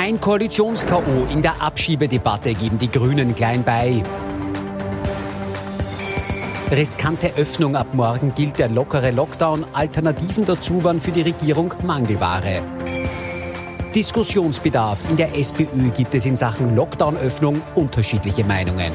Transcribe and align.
Kein 0.00 0.20
Koalitions-KO 0.20 1.26
in 1.32 1.42
der 1.42 1.60
Abschiebedebatte 1.60 2.54
geben 2.54 2.78
die 2.78 2.88
Grünen 2.88 3.34
klein 3.34 3.64
bei. 3.64 4.00
Riskante 6.70 7.34
Öffnung 7.34 7.74
ab 7.74 7.88
morgen 7.94 8.32
gilt 8.32 8.60
der 8.60 8.68
lockere 8.68 9.10
Lockdown. 9.10 9.66
Alternativen 9.72 10.44
dazu 10.44 10.84
waren 10.84 11.00
für 11.00 11.10
die 11.10 11.22
Regierung 11.22 11.74
Mangelware. 11.82 12.62
Diskussionsbedarf. 13.92 15.00
In 15.10 15.16
der 15.16 15.36
SPÖ 15.36 15.90
gibt 15.90 16.14
es 16.14 16.26
in 16.26 16.36
Sachen 16.36 16.76
Lockdown-Öffnung 16.76 17.60
unterschiedliche 17.74 18.44
Meinungen. 18.44 18.92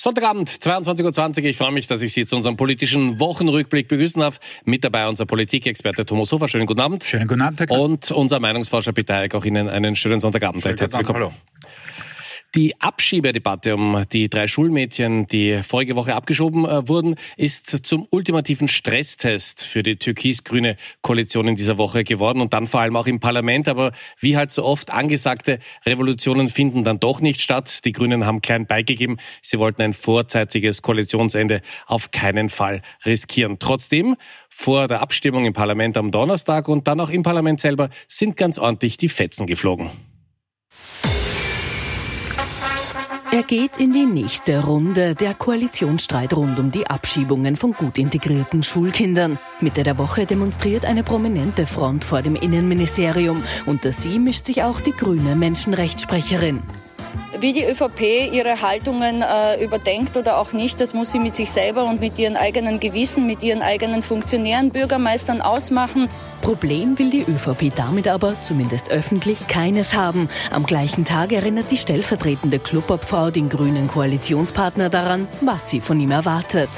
Sonntagabend, 0.00 0.48
22.20 0.48 1.42
Uhr. 1.42 1.44
Ich 1.46 1.56
freue 1.56 1.72
mich, 1.72 1.88
dass 1.88 2.02
ich 2.02 2.12
Sie 2.12 2.24
zu 2.24 2.36
unserem 2.36 2.56
politischen 2.56 3.18
Wochenrückblick 3.18 3.88
begrüßen 3.88 4.20
darf. 4.20 4.38
Mit 4.64 4.84
dabei 4.84 5.08
unser 5.08 5.26
Politikexperte 5.26 6.06
Thomas 6.06 6.30
Hofer. 6.30 6.46
Schönen 6.46 6.66
guten 6.66 6.78
Abend. 6.78 7.02
Schönen 7.02 7.26
guten 7.26 7.40
Abend, 7.40 7.58
Herr 7.58 7.66
Kahn. 7.66 7.80
Und 7.80 8.08
unser 8.12 8.38
Meinungsforscher 8.38 8.92
Peter 8.92 9.16
Eick. 9.16 9.34
Auch 9.34 9.44
Ihnen 9.44 9.68
einen 9.68 9.96
schönen 9.96 10.20
Sonntagabend. 10.20 10.62
Schönen 10.62 10.78
Herzlich 10.78 11.08
willkommen. 11.08 11.34
Die 12.58 12.74
Abschiebedebatte 12.80 13.76
um 13.76 14.04
die 14.12 14.28
drei 14.28 14.48
Schulmädchen, 14.48 15.28
die 15.28 15.62
vorige 15.62 15.94
Woche 15.94 16.16
abgeschoben 16.16 16.64
äh, 16.64 16.88
wurden, 16.88 17.14
ist 17.36 17.86
zum 17.86 18.08
ultimativen 18.10 18.66
Stresstest 18.66 19.62
für 19.62 19.84
die 19.84 19.94
türkis-grüne 19.94 20.76
Koalition 21.00 21.46
in 21.46 21.54
dieser 21.54 21.78
Woche 21.78 22.02
geworden 22.02 22.40
und 22.40 22.52
dann 22.52 22.66
vor 22.66 22.80
allem 22.80 22.96
auch 22.96 23.06
im 23.06 23.20
Parlament. 23.20 23.68
Aber 23.68 23.92
wie 24.18 24.36
halt 24.36 24.50
so 24.50 24.64
oft 24.64 24.92
angesagte 24.92 25.60
Revolutionen 25.86 26.48
finden 26.48 26.82
dann 26.82 26.98
doch 26.98 27.20
nicht 27.20 27.40
statt. 27.42 27.84
Die 27.84 27.92
Grünen 27.92 28.26
haben 28.26 28.40
klein 28.40 28.66
beigegeben. 28.66 29.18
Sie 29.40 29.60
wollten 29.60 29.80
ein 29.82 29.92
vorzeitiges 29.92 30.82
Koalitionsende 30.82 31.62
auf 31.86 32.10
keinen 32.10 32.48
Fall 32.48 32.82
riskieren. 33.06 33.60
Trotzdem, 33.60 34.16
vor 34.48 34.88
der 34.88 35.00
Abstimmung 35.00 35.44
im 35.44 35.52
Parlament 35.52 35.96
am 35.96 36.10
Donnerstag 36.10 36.66
und 36.66 36.88
dann 36.88 36.98
auch 36.98 37.10
im 37.10 37.22
Parlament 37.22 37.60
selber 37.60 37.88
sind 38.08 38.36
ganz 38.36 38.58
ordentlich 38.58 38.96
die 38.96 39.08
Fetzen 39.08 39.46
geflogen. 39.46 40.07
Er 43.38 43.44
geht 43.44 43.76
in 43.76 43.92
die 43.92 44.04
nächste 44.04 44.64
Runde, 44.64 45.14
der 45.14 45.32
Koalitionsstreit 45.32 46.34
rund 46.34 46.58
um 46.58 46.72
die 46.72 46.88
Abschiebungen 46.88 47.54
von 47.54 47.72
gut 47.72 47.96
integrierten 47.96 48.64
Schulkindern. 48.64 49.38
Mitte 49.60 49.84
der 49.84 49.96
Woche 49.96 50.26
demonstriert 50.26 50.84
eine 50.84 51.04
prominente 51.04 51.68
Front 51.68 52.02
vor 52.02 52.20
dem 52.20 52.34
Innenministerium. 52.34 53.40
Unter 53.64 53.92
sie 53.92 54.18
mischt 54.18 54.46
sich 54.46 54.64
auch 54.64 54.80
die 54.80 54.90
grüne 54.90 55.36
Menschenrechtssprecherin. 55.36 56.64
Wie 57.40 57.52
die 57.52 57.64
ÖVP 57.64 58.32
ihre 58.32 58.62
Haltungen 58.62 59.22
äh, 59.22 59.62
überdenkt 59.62 60.16
oder 60.16 60.38
auch 60.38 60.52
nicht, 60.52 60.80
das 60.80 60.94
muss 60.94 61.12
sie 61.12 61.18
mit 61.18 61.36
sich 61.36 61.50
selber 61.50 61.84
und 61.84 62.00
mit 62.00 62.18
ihren 62.18 62.36
eigenen 62.36 62.80
Gewissen, 62.80 63.26
mit 63.26 63.42
ihren 63.42 63.62
eigenen 63.62 64.02
Funktionären, 64.02 64.70
Bürgermeistern 64.70 65.40
ausmachen. 65.40 66.08
Problem 66.40 66.98
will 66.98 67.10
die 67.10 67.22
ÖVP 67.22 67.72
damit 67.74 68.08
aber, 68.08 68.40
zumindest 68.42 68.90
öffentlich, 68.90 69.46
keines 69.48 69.94
haben. 69.94 70.28
Am 70.50 70.64
gleichen 70.64 71.04
Tag 71.04 71.32
erinnert 71.32 71.70
die 71.70 71.76
stellvertretende 71.76 72.58
Clubobfrau 72.58 73.30
den 73.30 73.48
grünen 73.48 73.88
Koalitionspartner 73.88 74.88
daran, 74.88 75.28
was 75.40 75.68
sie 75.68 75.80
von 75.80 76.00
ihm 76.00 76.10
erwartet. 76.10 76.70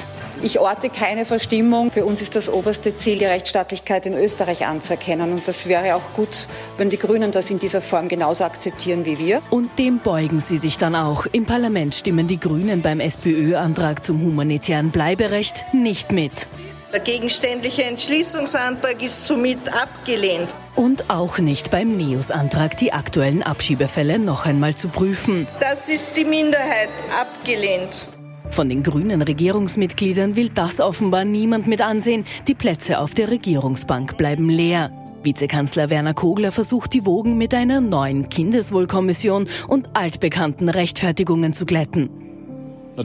Ich 0.43 0.59
orte 0.59 0.89
keine 0.89 1.27
Verstimmung. 1.27 1.91
Für 1.91 2.07
uns 2.07 2.23
ist 2.23 2.35
das 2.35 2.49
oberste 2.49 2.97
Ziel, 2.97 3.19
die 3.19 3.27
Rechtsstaatlichkeit 3.27 4.07
in 4.07 4.15
Österreich 4.15 4.67
anzuerkennen. 4.67 5.33
Und 5.33 5.47
das 5.47 5.67
wäre 5.67 5.95
auch 5.95 6.15
gut, 6.15 6.49
wenn 6.79 6.89
die 6.89 6.99
Grünen 6.99 7.31
das 7.31 7.51
in 7.51 7.59
dieser 7.59 7.83
Form 7.83 8.09
genauso 8.09 8.45
akzeptieren 8.45 9.05
wie 9.05 9.19
wir. 9.19 9.43
Und 9.51 9.79
dem 9.79 9.99
beugen 9.99 10.41
sie 10.41 10.57
sich 10.57 10.79
dann 10.79 10.95
auch. 10.95 11.27
Im 11.33 11.45
Parlament 11.45 11.95
stimmen 11.95 12.27
die 12.27 12.41
Grünen 12.41 12.81
beim 12.81 13.01
SPÖ-Antrag 13.01 14.05
zum 14.05 14.23
humanitären 14.23 14.91
Bleiberecht 14.91 15.65
nicht 15.75 16.11
mit. 16.11 16.33
Der 16.93 17.01
gegenständliche 17.01 17.85
Entschließungsantrag 17.85 19.01
ist 19.03 19.27
somit 19.27 19.59
abgelehnt. 19.73 20.57
Und 20.75 21.09
auch 21.11 21.39
nicht 21.39 21.71
beim 21.71 21.97
NEOS-Antrag, 21.97 22.79
die 22.79 22.93
aktuellen 22.93 23.43
Abschiebefälle 23.43 24.19
noch 24.19 24.47
einmal 24.47 24.75
zu 24.75 24.89
prüfen. 24.89 25.47
Das 25.61 25.89
ist 25.89 26.17
die 26.17 26.25
Minderheit 26.25 26.89
abgelehnt. 27.21 28.07
Von 28.51 28.69
den 28.69 28.83
grünen 28.83 29.23
Regierungsmitgliedern 29.23 30.35
will 30.37 30.49
das 30.49 30.81
offenbar 30.81 31.25
niemand 31.25 31.67
mit 31.67 31.81
ansehen. 31.81 32.25
Die 32.49 32.55
Plätze 32.55 32.99
auf 32.99 33.15
der 33.15 33.31
Regierungsbank 33.31 34.17
bleiben 34.17 34.49
leer. 34.49 34.91
Vizekanzler 35.23 35.91
Werner 35.91 36.15
Kogler 36.15 36.51
versucht 36.51 36.95
die 36.95 37.07
Wogen 37.07 37.39
mit 37.39 37.55
einer 37.55 37.81
neuen 37.81 38.29
Kindeswohlkommission 38.29 39.47
und 39.69 39.95
altbekannten 39.95 40.69
Rechtfertigungen 40.69 41.53
zu 41.53 41.67
glätten. 41.67 42.11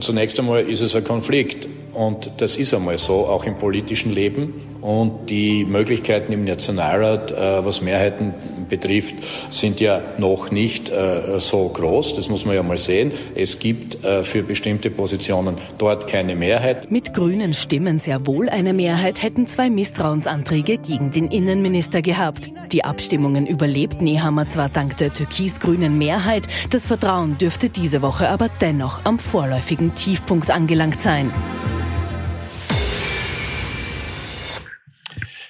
Zunächst 0.00 0.38
einmal 0.40 0.62
ist 0.62 0.80
es 0.80 0.96
ein 0.96 1.04
Konflikt 1.04 1.68
und 1.94 2.32
das 2.38 2.56
ist 2.56 2.74
einmal 2.74 2.98
so, 2.98 3.26
auch 3.26 3.44
im 3.44 3.56
politischen 3.56 4.12
Leben. 4.12 4.52
Und 4.86 5.30
die 5.30 5.64
Möglichkeiten 5.64 6.32
im 6.32 6.44
Nationalrat, 6.44 7.32
äh, 7.32 7.66
was 7.66 7.82
Mehrheiten 7.82 8.32
betrifft, 8.68 9.16
sind 9.50 9.80
ja 9.80 10.00
noch 10.16 10.52
nicht 10.52 10.90
äh, 10.90 11.40
so 11.40 11.68
groß. 11.68 12.14
Das 12.14 12.28
muss 12.28 12.46
man 12.46 12.54
ja 12.54 12.62
mal 12.62 12.78
sehen. 12.78 13.10
Es 13.34 13.58
gibt 13.58 14.04
äh, 14.04 14.22
für 14.22 14.44
bestimmte 14.44 14.90
Positionen 14.90 15.56
dort 15.78 16.06
keine 16.06 16.36
Mehrheit. 16.36 16.88
Mit 16.88 17.14
grünen 17.14 17.52
Stimmen 17.52 17.98
sehr 17.98 18.28
wohl 18.28 18.48
eine 18.48 18.72
Mehrheit 18.72 19.24
hätten 19.24 19.48
zwei 19.48 19.70
Misstrauensanträge 19.70 20.78
gegen 20.78 21.10
den 21.10 21.32
Innenminister 21.32 22.00
gehabt. 22.00 22.52
Die 22.70 22.84
Abstimmungen 22.84 23.48
überlebt 23.48 24.00
Nehammer 24.02 24.46
zwar 24.46 24.68
dank 24.68 24.98
der 24.98 25.12
türkis-grünen 25.12 25.98
Mehrheit, 25.98 26.44
das 26.70 26.86
Vertrauen 26.86 27.38
dürfte 27.38 27.70
diese 27.70 28.02
Woche 28.02 28.28
aber 28.28 28.48
dennoch 28.60 29.04
am 29.04 29.18
vorläufigen 29.18 29.96
Tiefpunkt 29.96 30.52
angelangt 30.52 31.02
sein. 31.02 31.32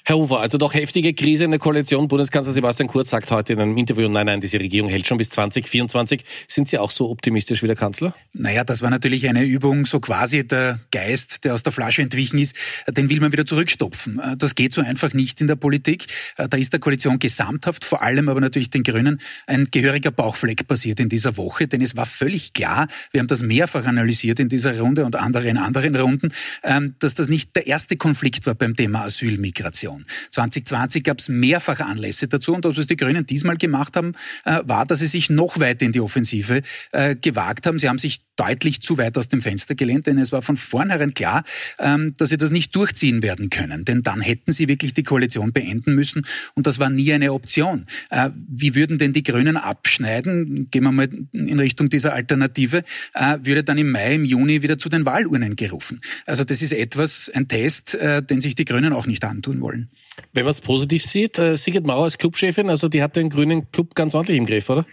Herr 0.09 0.19
Ufer, 0.19 0.39
also 0.39 0.57
doch 0.57 0.73
heftige 0.73 1.15
Krise 1.15 1.43
in 1.43 1.51
der 1.51 1.59
Koalition. 1.59 2.07
Bundeskanzler 2.07 2.53
Sebastian 2.53 2.89
Kurz 2.89 3.11
sagt 3.11 3.29
heute 3.33 3.55
in 3.55 3.59
einem 3.59 3.77
Interview, 3.77 4.09
nein, 4.09 4.27
nein, 4.27 4.41
diese 4.41 4.61
Regierung 4.61 4.89
hält 4.89 5.05
schon 5.05 5.19
bis 5.19 5.31
2024. 5.31 6.25
Sind 6.47 6.69
Sie 6.69 6.79
auch 6.79 6.93
so 6.93 7.11
optimistisch 7.11 7.61
wie 7.65 7.67
der 7.67 7.75
Kanzler? 7.75 8.15
Naja, 8.33 8.63
das 8.63 8.83
war 8.83 8.91
natürlich 8.91 9.29
eine 9.29 9.43
Übung, 9.43 9.85
so 9.85 9.99
quasi 9.99 10.47
der 10.47 10.79
Geist, 10.93 11.45
der 11.45 11.55
aus 11.55 11.65
der 11.65 11.73
Flasche 11.73 12.03
entwichen 12.03 12.39
ist, 12.39 12.55
den 12.87 13.11
will 13.11 13.19
man 13.19 13.33
wieder 13.33 13.45
zurückstopfen. 13.45 14.21
Das 14.39 14.55
geht 14.55 14.75
so 14.75 14.81
einfach 14.81 15.13
nicht 15.13 15.41
in 15.41 15.49
der 15.49 15.57
Politik. 15.57 16.07
Da 16.37 16.57
ist 16.57 16.73
der 16.73 16.79
Koalition 16.79 17.19
gesamthaft, 17.19 17.85
vor 17.85 18.01
allem 18.01 18.29
aber 18.29 18.41
natürlich 18.41 18.71
den 18.71 18.85
Grünen, 18.85 19.21
ein 19.49 19.67
gehöriger 19.73 20.13
Bauchfleck 20.13 20.69
passiert 20.69 21.01
in 21.01 21.09
dieser 21.09 21.37
Woche, 21.37 21.67
denn 21.67 21.81
es 21.81 21.97
war 21.97 22.07
völlig 22.07 22.53
klar, 22.53 22.87
wir 23.11 23.19
haben 23.19 23.27
das 23.27 23.43
mehrfach 23.43 23.85
analysiert 23.85 24.39
in 24.39 24.49
dieser 24.49 24.79
Runde 24.79 25.05
und 25.05 25.17
andere 25.17 25.49
in 25.49 25.59
anderen 25.59 25.97
Runden, 25.97 26.33
ähm, 26.63 26.95
dass 27.01 27.17
das 27.17 27.27
nicht 27.27 27.57
der 27.57 27.67
erste 27.67 27.97
Konflikt 27.97 28.47
war 28.47 28.55
beim 28.55 28.77
Thema 28.77 29.03
Asylmigration. 29.03 29.96
Inflation. 29.97 30.05
2020 30.31 31.05
gab 31.05 31.19
es 31.19 31.29
mehrfach 31.29 31.81
Anlässe 31.81 32.29
dazu 32.29 32.55
und 32.55 32.65
das, 32.65 32.77
was 32.77 32.87
die 32.87 32.97
Grünen 32.97 33.27
diesmal 33.27 33.57
gemacht 33.57 33.97
haben, 33.97 34.13
äh, 34.45 34.61
war, 34.65 34.87
dass 34.87 35.01
sie 35.01 35.07
sich 35.07 35.31
noch 35.31 35.59
weiter 35.61 35.87
in 35.87 35.93
die 35.93 36.01
Offensive 36.01 36.63
äh, 36.93 37.17
gewagt 37.17 37.67
haben. 37.67 37.79
Sie 37.79 37.89
haben 37.89 37.99
sich 37.99 38.21
deutlich 38.37 38.83
zu 38.83 38.99
weit 38.99 39.17
aus 39.19 39.29
dem 39.29 39.41
Fenster 39.41 39.75
gelehnt, 39.75 40.07
denn 40.07 40.19
es 40.19 40.33
war 40.33 40.43
von 40.43 40.57
vornherein 40.57 41.15
klar, 41.15 41.43
ähm, 41.79 42.15
dass 42.19 42.29
sie 42.29 42.37
das 42.37 42.51
nicht 42.51 42.75
durchziehen 42.77 43.23
werden 43.23 43.51
können. 43.51 43.85
Denn 43.85 44.03
dann 44.03 44.21
hätten 44.21 44.53
sie 44.53 44.69
wirklich 44.69 44.95
die 44.95 45.03
Koalition 45.03 45.53
beenden 45.53 45.95
müssen 45.95 46.27
und 46.55 46.67
das 46.67 46.79
war 46.79 46.91
nie 46.91 47.13
eine 47.13 47.33
Option. 47.33 47.87
Äh, 48.11 48.31
wie 48.49 48.75
würden 48.75 48.99
denn 48.99 49.13
die 49.13 49.23
Grünen 49.23 49.57
abschneiden? 49.57 50.71
Gehen 50.71 50.85
wir 50.85 50.93
mal 50.93 51.09
in 51.33 51.59
Richtung 51.59 51.89
dieser 51.89 52.13
Alternative, 52.13 52.83
äh, 53.15 53.39
würde 53.43 53.65
dann 53.65 53.79
im 53.79 53.91
Mai, 53.91 54.15
im 54.15 54.25
Juni 54.25 54.63
wieder 54.63 54.79
zu 54.79 54.89
den 54.89 55.05
Wahlurnen 55.05 55.57
gerufen. 55.57 56.01
Also 56.27 56.45
das 56.45 56.63
ist 56.63 56.73
etwas, 56.73 57.31
ein 57.35 57.49
Test, 57.49 57.95
äh, 57.95 58.23
den 58.23 58.41
sich 58.41 58.55
die 58.55 58.65
Grünen 58.65 58.93
auch 58.93 59.07
nicht 59.07 59.25
antun 59.25 59.61
wollen. 59.61 59.89
Wenn 60.33 60.45
man 60.45 60.51
es 60.51 60.61
positiv 60.61 61.05
sieht, 61.05 61.37
Sigrid 61.37 61.87
Mauer 61.87 62.05
als 62.05 62.19
Clubchefin, 62.19 62.71
also 62.71 62.89
die 62.89 63.03
hat 63.03 63.17
den 63.17 63.29
grünen 63.29 63.71
Club 63.71 63.95
ganz 63.95 64.15
ordentlich 64.15 64.39
im 64.39 64.47
Griff, 64.47 64.69
oder? 64.71 64.87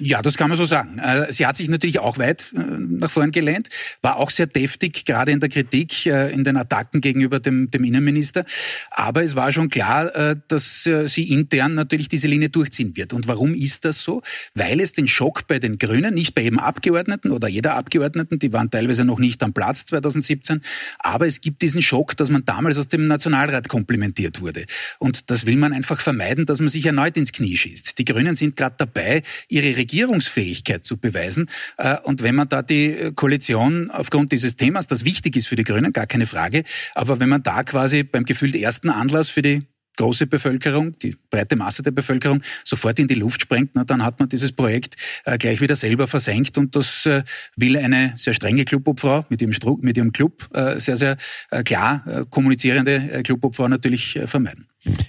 Ja, 0.00 0.22
das 0.22 0.36
kann 0.36 0.48
man 0.48 0.56
so 0.56 0.64
sagen. 0.64 0.98
Äh, 0.98 1.32
sie 1.32 1.44
hat 1.44 1.56
sich 1.56 1.68
natürlich 1.68 1.98
auch 1.98 2.18
weit 2.18 2.52
äh, 2.54 2.60
nach 2.78 3.10
vorn 3.10 3.32
gelehnt, 3.32 3.68
war 4.00 4.16
auch 4.16 4.30
sehr 4.30 4.46
deftig, 4.46 5.04
gerade 5.04 5.32
in 5.32 5.40
der 5.40 5.48
Kritik, 5.48 6.06
äh, 6.06 6.30
in 6.30 6.44
den 6.44 6.56
Attacken 6.56 7.00
gegenüber 7.00 7.40
dem, 7.40 7.70
dem 7.70 7.82
Innenminister. 7.82 8.44
Aber 8.90 9.24
es 9.24 9.34
war 9.34 9.50
schon 9.52 9.68
klar, 9.70 10.34
dass 10.48 10.88
sie 11.06 11.30
intern 11.30 11.74
natürlich 11.74 12.08
diese 12.08 12.28
Linie 12.28 12.48
durchziehen 12.48 12.96
wird. 12.96 13.12
Und 13.12 13.28
warum 13.28 13.54
ist 13.54 13.84
das 13.84 14.02
so? 14.02 14.22
Weil 14.54 14.80
es 14.80 14.92
den 14.92 15.06
Schock 15.06 15.46
bei 15.46 15.58
den 15.58 15.78
Grünen, 15.78 16.14
nicht 16.14 16.34
bei 16.34 16.42
jedem 16.42 16.58
Abgeordneten 16.58 17.30
oder 17.30 17.48
jeder 17.48 17.74
Abgeordneten, 17.74 18.38
die 18.38 18.52
waren 18.52 18.70
teilweise 18.70 19.04
noch 19.04 19.18
nicht 19.18 19.42
am 19.42 19.52
Platz 19.52 19.84
2017, 19.86 20.60
aber 20.98 21.26
es 21.26 21.40
gibt 21.40 21.62
diesen 21.62 21.82
Schock, 21.82 22.16
dass 22.16 22.30
man 22.30 22.44
damals 22.44 22.78
aus 22.78 22.88
dem 22.88 23.06
Nationalrat 23.06 23.68
komplimentiert 23.68 24.40
wurde. 24.40 24.64
Und 24.98 25.30
das 25.30 25.46
will 25.46 25.56
man 25.56 25.72
einfach 25.72 26.00
vermeiden, 26.00 26.46
dass 26.46 26.60
man 26.60 26.68
sich 26.68 26.86
erneut 26.86 27.16
ins 27.16 27.32
Knie 27.32 27.56
schießt. 27.56 27.98
Die 27.98 28.04
Grünen 28.04 28.34
sind 28.34 28.56
gerade 28.56 28.76
dabei, 28.78 29.22
ihre 29.48 29.74
Regierungsfähigkeit 29.88 30.84
zu 30.84 30.98
beweisen. 30.98 31.48
Äh, 31.78 31.96
und 32.04 32.22
wenn 32.22 32.34
man 32.34 32.48
da 32.48 32.62
die 32.62 33.12
Koalition 33.14 33.90
aufgrund 33.90 34.32
dieses 34.32 34.56
Themas, 34.56 34.86
das 34.86 35.04
wichtig 35.04 35.36
ist 35.36 35.48
für 35.48 35.56
die 35.56 35.64
Grünen, 35.64 35.92
gar 35.92 36.06
keine 36.06 36.26
Frage, 36.26 36.64
aber 36.94 37.20
wenn 37.20 37.28
man 37.28 37.42
da 37.42 37.62
quasi 37.62 38.02
beim 38.04 38.24
gefühlt 38.24 38.54
ersten 38.54 38.90
Anlass 38.90 39.30
für 39.30 39.42
die 39.42 39.62
große 39.98 40.26
Bevölkerung, 40.26 40.96
die 40.98 41.16
breite 41.28 41.56
Masse 41.56 41.82
der 41.82 41.90
Bevölkerung 41.90 42.40
sofort 42.64 42.98
in 42.98 43.08
die 43.08 43.14
Luft 43.14 43.42
sprengt, 43.42 43.72
na, 43.74 43.84
dann 43.84 44.04
hat 44.04 44.18
man 44.20 44.28
dieses 44.28 44.52
Projekt 44.52 44.96
äh, 45.24 45.36
gleich 45.36 45.60
wieder 45.60 45.76
selber 45.76 46.06
versenkt 46.06 46.56
und 46.56 46.74
das 46.74 47.04
äh, 47.04 47.22
will 47.56 47.76
eine 47.76 48.14
sehr 48.16 48.32
strenge 48.32 48.64
Clubobfrau 48.64 49.26
mit 49.28 49.42
ihrem, 49.42 49.52
Stru 49.52 49.78
mit 49.82 49.96
ihrem 49.96 50.12
Club 50.12 50.48
äh, 50.54 50.78
sehr, 50.80 50.96
sehr 50.96 51.16
äh, 51.50 51.62
klar 51.64 52.04
äh, 52.06 52.24
kommunizierende 52.30 52.94
äh, 52.94 53.22
Clubobfrau 53.22 53.68
natürlich 53.68 54.20
vermeiden. 54.26 54.66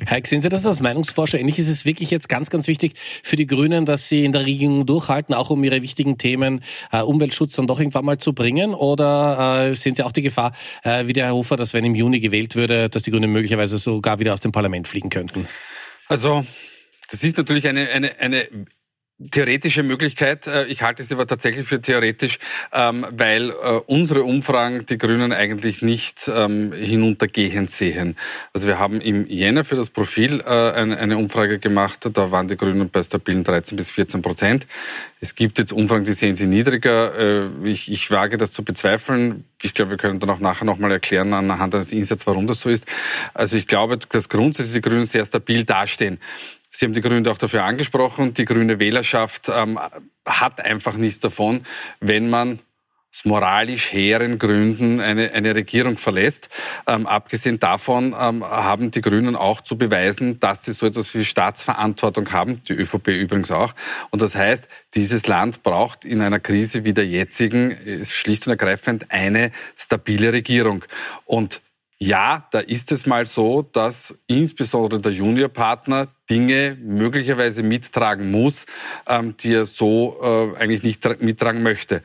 Heik, 0.10 0.28
sehen 0.28 0.42
Sie 0.42 0.50
das 0.50 0.66
als 0.66 0.80
Meinungsforscher 0.80 1.40
ähnlich? 1.40 1.60
Ist 1.60 1.68
es 1.68 1.86
wirklich 1.86 2.12
jetzt 2.12 2.30
ganz, 2.30 2.50
ganz 2.50 2.68
wichtig 2.68 2.94
für 3.24 3.36
die 3.36 3.48
Grünen, 3.48 3.86
dass 3.86 4.10
sie 4.10 4.26
in 4.26 4.32
der 4.32 4.46
Regierung 4.46 4.86
durchhalten, 4.86 5.36
auch 5.36 5.50
um 5.50 5.64
ihre 5.64 5.82
wichtigen 5.82 6.18
Themen 6.18 6.64
äh, 6.92 7.02
Umweltschutz 7.02 7.56
dann 7.56 7.68
doch 7.68 7.80
irgendwann 7.80 8.06
mal 8.06 8.18
zu 8.18 8.34
bringen? 8.34 8.74
Oder 8.74 9.70
äh, 9.70 9.76
sehen 9.76 9.96
Sie 9.96 10.04
auch 10.04 10.12
die 10.12 10.22
Gefahr, 10.22 10.54
äh, 10.84 11.08
wie 11.08 11.14
der 11.14 11.26
Herr 11.26 11.34
Hofer, 11.34 11.56
dass 11.56 11.74
wenn 11.74 11.86
im 11.86 11.96
Juni 11.96 12.20
gewählt 12.20 12.56
würde, 12.56 12.90
dass 12.90 13.04
die 13.04 13.12
Grünen 13.12 13.32
möglicherweise 13.32 13.78
sogar 13.78 14.20
wieder 14.20 14.34
aus 14.34 14.40
dem 14.40 14.52
Parlament 14.52 14.88
fliegen 14.88 15.10
könnten? 15.10 15.48
Also 16.08 16.46
das 17.12 17.24
ist 17.24 17.38
natürlich 17.38 17.68
eine, 17.68 17.90
eine, 17.90 18.20
eine 18.20 18.48
theoretische 19.32 19.84
Möglichkeit. 19.84 20.48
Äh, 20.48 20.66
ich 20.66 20.82
halte 20.82 21.04
sie 21.04 21.14
aber 21.14 21.28
tatsächlich 21.28 21.68
für 21.68 21.82
theoretisch, 21.82 22.40
ähm, 22.72 23.06
weil 23.12 23.50
äh, 23.50 23.54
unsere 23.86 24.24
Umfragen 24.24 24.86
die 24.86 24.98
Grünen 24.98 25.34
eigentlich 25.34 25.82
nicht 25.82 26.30
ähm, 26.34 26.72
hinuntergehend 26.72 27.70
sehen. 27.70 28.16
Also 28.54 28.68
wir 28.68 28.80
haben 28.80 29.02
im 29.02 29.28
Jänner 29.28 29.64
für 29.64 29.76
das 29.76 29.90
Profil 29.90 30.42
äh, 30.42 30.50
eine 30.50 31.18
Umfrage 31.18 31.60
gemacht. 31.60 32.10
Da 32.14 32.32
waren 32.32 32.48
die 32.48 32.58
Grünen 32.58 32.90
bei 32.90 33.04
stabilen 33.04 33.44
13 33.44 33.76
bis 33.76 33.92
14 33.92 34.22
Prozent. 34.22 34.68
Es 35.22 35.36
gibt 35.36 35.58
jetzt 35.58 35.74
Umfragen, 35.74 36.06
die 36.06 36.14
sehen 36.14 36.36
sie 36.38 36.48
niedriger. 36.48 37.50
Ich, 37.66 37.92
ich 37.92 38.10
wage 38.10 38.38
das 38.38 38.54
zu 38.54 38.64
bezweifeln. 38.64 39.44
Ich 39.62 39.74
glaube, 39.74 39.92
wir 39.92 39.98
können 39.98 40.20
dann 40.20 40.30
auch 40.30 40.40
nachher 40.40 40.64
nochmal 40.64 40.94
erklären 40.94 41.34
anhand 41.34 41.76
eines 41.76 41.92
Insatzes, 41.92 42.26
warum 42.26 42.48
das 42.48 42.62
so 42.62 42.70
ist. 42.70 42.86
Also 43.34 43.58
ich 43.58 43.68
glaube, 43.68 43.98
dass 43.98 44.30
grundsätzlich 44.30 44.82
die 44.82 44.90
Grünen 44.90 45.06
sehr 45.06 45.26
stabil 45.26 45.66
dastehen. 45.66 46.20
Sie 46.70 46.86
haben 46.86 46.94
die 46.94 47.02
Grüne 47.02 47.30
auch 47.32 47.38
dafür 47.38 47.64
angesprochen. 47.64 48.34
Die 48.34 48.46
grüne 48.46 48.80
Wählerschaft 48.80 49.50
ähm, 49.50 49.80
hat 50.26 50.64
einfach 50.64 50.96
nichts 50.96 51.20
davon, 51.20 51.66
wenn 52.00 52.30
man 52.30 52.60
aus 53.12 53.26
moralisch 53.26 53.92
hehren 53.92 54.38
Gründen 54.38 55.00
eine, 55.00 55.32
eine 55.32 55.56
Regierung 55.56 55.98
verlässt. 55.98 56.50
Ähm, 56.86 57.08
abgesehen 57.08 57.60
davon 57.60 58.16
ähm, 58.20 58.44
haben 58.44 58.92
die 58.92 59.02
Grünen 59.02 59.36
auch 59.36 59.62
zu 59.62 59.80
beweisen, 59.80 60.40
dass 60.40 60.66
sie 60.66 60.74
so 60.74 60.86
etwas 60.86 61.14
wie 61.16 61.26
Staatsverantwortung 61.26 62.32
haben, 62.32 62.62
die 62.68 62.74
ÖVP 62.74 63.08
übrigens 63.08 63.50
auch. 63.50 63.74
Und 64.12 64.22
das 64.22 64.36
heißt, 64.36 64.68
dieses 64.94 65.26
Land 65.26 65.64
braucht 65.64 66.06
in 66.06 66.22
einer 66.22 66.40
Krise 66.40 66.84
wie 66.84 66.94
der 66.94 67.08
jetzigen 67.08 67.76
schlicht 68.04 68.46
und 68.46 68.52
ergreifend 68.52 69.08
eine 69.10 69.52
stabile 69.76 70.32
Regierung. 70.32 70.86
Und 71.26 71.62
ja, 72.02 72.48
da 72.52 72.60
ist 72.60 72.92
es 72.94 73.06
mal 73.06 73.26
so, 73.26 73.62
dass 73.62 74.18
insbesondere 74.28 75.02
der 75.02 75.12
Juniorpartner 75.12 76.08
Dinge 76.30 76.78
möglicherweise 76.82 77.62
mittragen 77.62 78.32
muss, 78.32 78.66
ähm, 79.06 79.36
die 79.38 79.54
er 79.54 79.66
so 79.66 80.18
äh, 80.22 80.62
eigentlich 80.62 80.84
nicht 80.84 81.22
mittragen 81.22 81.62
möchte. 81.62 82.02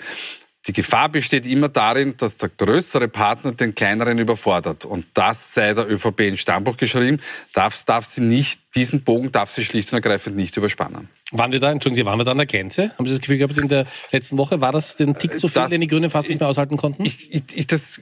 Die 0.67 0.73
Gefahr 0.73 1.11
besteht 1.11 1.47
immer 1.47 1.69
darin, 1.69 2.17
dass 2.17 2.39
der 2.39 2.49
größere 2.49 3.09
Partner 3.09 3.53
den 3.53 3.75
kleineren 3.75 4.19
überfordert. 4.19 4.87
Und 4.87 5.05
das 5.13 5.53
sei 5.53 5.75
der 5.75 5.91
ÖVP 5.91 6.21
in 6.21 6.37
Stammbuch 6.39 6.79
geschrieben. 6.79 7.21
Darf, 7.53 7.85
darf 7.85 8.07
sie 8.07 8.23
nicht, 8.23 8.61
diesen 8.75 9.03
Bogen 9.03 9.31
darf 9.31 9.51
sie 9.51 9.63
schlicht 9.63 9.93
und 9.93 9.97
ergreifend 9.97 10.37
nicht 10.37 10.57
überspannen. 10.57 11.09
Waren 11.33 11.53
wir 11.53 11.61
da, 11.61 11.71
entschuldigen 11.71 12.03
Sie, 12.03 12.07
waren 12.07 12.19
wir 12.19 12.25
da 12.25 12.31
an 12.31 12.39
der 12.39 12.47
Grenze? 12.47 12.93
Haben 12.97 13.07
Sie 13.07 13.13
das 13.13 13.21
Gefühl 13.21 13.39
gehabt, 13.39 13.59
in 13.59 13.69
der 13.69 13.87
letzten 14.11 14.39
Woche 14.39 14.61
war 14.63 14.73
das 14.73 14.97
den 14.97 15.15
Tick 15.15 15.39
zu 15.39 15.49
viel, 15.49 15.63
das, 15.63 15.71
den 15.71 15.83
die 15.83 15.87
Grünen 15.87 16.09
fast 16.09 16.29
nicht 16.31 16.41
mehr 16.41 16.49
aushalten 16.49 16.79
konnten? 16.79 17.05
Ich, 17.05 17.33
ich, 17.33 17.43
ich, 17.55 17.67
das 17.67 18.01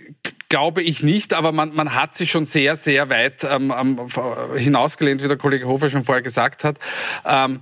glaube 0.48 0.82
ich 0.82 1.02
nicht, 1.02 1.32
aber 1.32 1.50
man, 1.50 1.74
man 1.74 1.94
hat 1.94 2.16
sich 2.16 2.30
schon 2.30 2.44
sehr, 2.44 2.76
sehr 2.76 3.10
weit 3.10 3.42
ähm, 3.42 3.72
hinausgelehnt, 4.56 5.22
wie 5.22 5.28
der 5.28 5.36
Kollege 5.36 5.66
Hofer 5.66 5.90
schon 5.90 6.04
vorher 6.04 6.22
gesagt 6.22 6.62
hat. 6.62 6.78
Ähm, 7.24 7.60